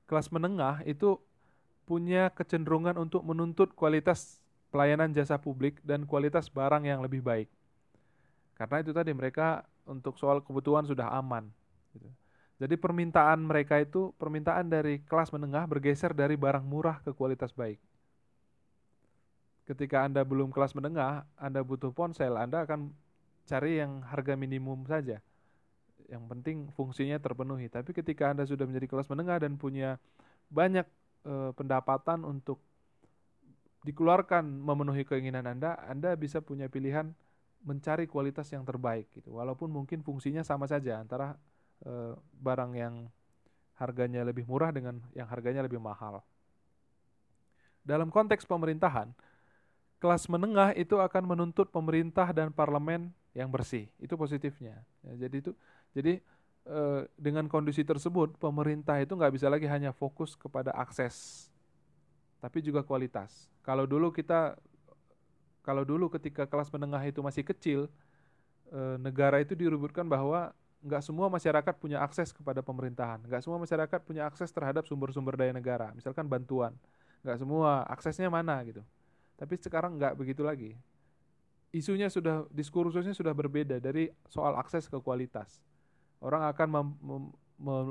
Kelas 0.06 0.28
menengah 0.28 0.84
itu 0.84 1.16
punya 1.88 2.28
kecenderungan 2.36 3.00
untuk 3.00 3.24
menuntut 3.24 3.72
kualitas 3.72 4.41
pelayanan 4.72 5.12
jasa 5.12 5.36
publik 5.38 5.84
dan 5.84 6.08
kualitas 6.08 6.48
barang 6.48 6.88
yang 6.88 7.04
lebih 7.04 7.20
baik. 7.20 7.52
Karena 8.56 8.80
itu 8.80 8.96
tadi 8.96 9.12
mereka 9.12 9.68
untuk 9.84 10.16
soal 10.16 10.40
kebutuhan 10.40 10.88
sudah 10.88 11.12
aman. 11.12 11.52
Gitu. 11.92 12.08
Jadi 12.62 12.78
permintaan 12.78 13.42
mereka 13.42 13.82
itu 13.82 14.14
permintaan 14.16 14.70
dari 14.70 15.02
kelas 15.04 15.34
menengah 15.34 15.66
bergeser 15.66 16.14
dari 16.14 16.38
barang 16.38 16.62
murah 16.62 17.02
ke 17.02 17.10
kualitas 17.12 17.52
baik. 17.52 17.82
Ketika 19.66 20.06
Anda 20.06 20.22
belum 20.22 20.54
kelas 20.54 20.78
menengah, 20.78 21.26
Anda 21.42 21.66
butuh 21.66 21.90
ponsel, 21.90 22.38
Anda 22.38 22.64
akan 22.64 22.94
cari 23.50 23.82
yang 23.82 24.06
harga 24.06 24.38
minimum 24.38 24.86
saja. 24.86 25.20
Yang 26.06 26.24
penting 26.30 26.58
fungsinya 26.78 27.18
terpenuhi. 27.18 27.66
Tapi 27.66 27.98
ketika 27.98 28.30
Anda 28.30 28.46
sudah 28.46 28.70
menjadi 28.70 28.88
kelas 28.88 29.10
menengah 29.10 29.42
dan 29.42 29.58
punya 29.58 29.98
banyak 30.54 30.86
e, 31.26 31.34
pendapatan 31.58 32.22
untuk 32.28 32.62
dikeluarkan 33.82 34.46
memenuhi 34.46 35.04
keinginan 35.08 35.46
Anda, 35.50 35.78
Anda 35.90 36.14
bisa 36.14 36.42
punya 36.42 36.70
pilihan 36.70 37.14
mencari 37.62 38.10
kualitas 38.10 38.50
yang 38.54 38.66
terbaik 38.66 39.10
gitu. 39.14 39.38
Walaupun 39.38 39.70
mungkin 39.70 40.02
fungsinya 40.02 40.42
sama 40.42 40.66
saja 40.66 41.02
antara 41.02 41.38
Eh, 41.82 42.14
barang 42.38 42.78
yang 42.78 43.10
harganya 43.74 44.22
lebih 44.22 44.46
murah 44.46 44.70
dengan 44.70 45.02
yang 45.18 45.26
harganya 45.26 45.66
lebih 45.66 45.82
mahal. 45.82 46.22
Dalam 47.82 48.14
konteks 48.14 48.46
pemerintahan, 48.46 49.10
kelas 49.98 50.30
menengah 50.30 50.78
itu 50.78 51.02
akan 51.02 51.26
menuntut 51.26 51.74
pemerintah 51.74 52.30
dan 52.30 52.54
parlemen 52.54 53.10
yang 53.34 53.50
bersih. 53.50 53.90
Itu 53.98 54.14
positifnya. 54.14 54.78
Ya, 55.02 55.26
jadi 55.26 55.42
itu 55.42 55.52
jadi 55.98 56.22
e, 56.70 56.80
dengan 57.18 57.50
kondisi 57.50 57.82
tersebut 57.82 58.38
pemerintah 58.38 59.02
itu 59.02 59.18
nggak 59.18 59.34
bisa 59.34 59.50
lagi 59.50 59.66
hanya 59.66 59.90
fokus 59.90 60.38
kepada 60.38 60.70
akses, 60.78 61.50
tapi 62.42 62.60
juga 62.66 62.82
kualitas. 62.82 63.48
Kalau 63.62 63.86
dulu 63.86 64.10
kita 64.10 64.58
kalau 65.62 65.86
dulu 65.86 66.10
ketika 66.10 66.50
kelas 66.50 66.74
menengah 66.74 67.06
itu 67.06 67.22
masih 67.22 67.46
kecil, 67.46 67.86
e, 68.74 68.98
negara 68.98 69.38
itu 69.38 69.54
diributkan 69.54 70.10
bahwa 70.10 70.50
nggak 70.82 71.06
semua 71.06 71.30
masyarakat 71.30 71.76
punya 71.78 72.02
akses 72.02 72.34
kepada 72.34 72.66
pemerintahan, 72.66 73.22
nggak 73.22 73.46
semua 73.46 73.62
masyarakat 73.62 74.00
punya 74.02 74.26
akses 74.26 74.50
terhadap 74.50 74.90
sumber-sumber 74.90 75.38
daya 75.38 75.54
negara, 75.54 75.94
misalkan 75.94 76.26
bantuan, 76.26 76.74
nggak 77.22 77.38
semua 77.38 77.86
aksesnya 77.86 78.34
mana 78.34 78.58
gitu. 78.66 78.82
Tapi 79.38 79.54
sekarang 79.62 80.02
nggak 80.02 80.18
begitu 80.18 80.42
lagi. 80.42 80.74
Isunya 81.70 82.10
sudah, 82.10 82.50
diskursusnya 82.52 83.14
sudah 83.14 83.32
berbeda 83.32 83.78
dari 83.78 84.10
soal 84.28 84.58
akses 84.58 84.90
ke 84.90 84.98
kualitas. 85.00 85.62
Orang 86.20 86.44
akan 86.44 86.68
mem, 86.68 86.88
mem, 87.00 87.24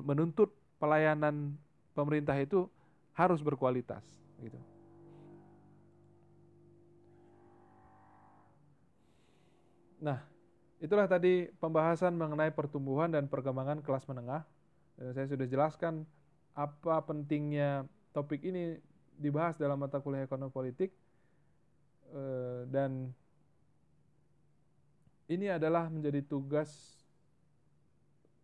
menuntut 0.05 0.53
pelayanan 0.83 1.55
pemerintah 1.95 2.35
itu 2.37 2.67
harus 3.15 3.41
berkualitas, 3.41 4.03
gitu. 4.42 4.59
Nah, 10.01 10.30
Itulah 10.80 11.05
tadi 11.05 11.45
pembahasan 11.61 12.16
mengenai 12.16 12.49
pertumbuhan 12.57 13.12
dan 13.12 13.28
perkembangan 13.28 13.84
kelas 13.84 14.09
menengah. 14.09 14.49
Saya 14.97 15.28
sudah 15.28 15.45
jelaskan 15.45 16.09
apa 16.57 17.05
pentingnya 17.05 17.84
topik 18.16 18.41
ini 18.41 18.80
dibahas 19.20 19.61
dalam 19.61 19.76
mata 19.76 20.01
kuliah 20.01 20.24
ekonomi 20.24 20.49
politik 20.49 20.91
eh, 22.16 22.64
dan 22.72 23.12
ini 25.28 25.53
adalah 25.53 25.93
menjadi 25.93 26.24
tugas 26.24 26.72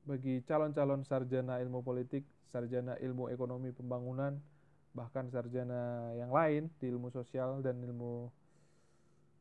bagi 0.04 0.44
calon-calon 0.44 1.02
sarjana 1.08 1.58
ilmu 1.64 1.80
politik, 1.80 2.22
sarjana 2.52 3.00
ilmu 3.00 3.32
ekonomi 3.32 3.72
pembangunan, 3.72 4.36
bahkan 4.96 5.28
sarjana 5.28 6.16
yang 6.16 6.32
lain 6.32 6.72
di 6.80 6.88
ilmu 6.88 7.12
sosial 7.12 7.60
dan 7.60 7.76
ilmu 7.84 8.32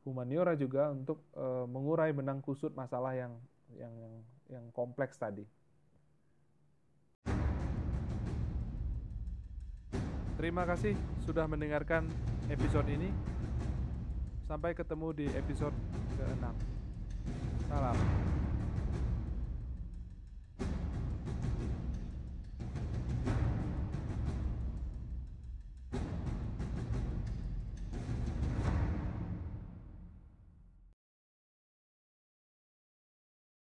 humaniora 0.03 0.53
juga 0.59 0.91
untuk 0.91 1.23
e, 1.31 1.45
mengurai 1.71 2.11
benang 2.11 2.43
kusut 2.43 2.75
masalah 2.75 3.15
yang 3.15 3.33
yang 3.79 3.95
yang 4.51 4.65
kompleks 4.75 5.15
tadi. 5.15 5.47
Terima 10.35 10.67
kasih 10.67 10.93
sudah 11.23 11.47
mendengarkan 11.47 12.05
episode 12.51 12.91
ini. 12.91 13.07
Sampai 14.45 14.77
ketemu 14.77 15.09
di 15.15 15.25
episode 15.33 15.73
ke-6. 16.21 16.45
Salam. 17.71 18.34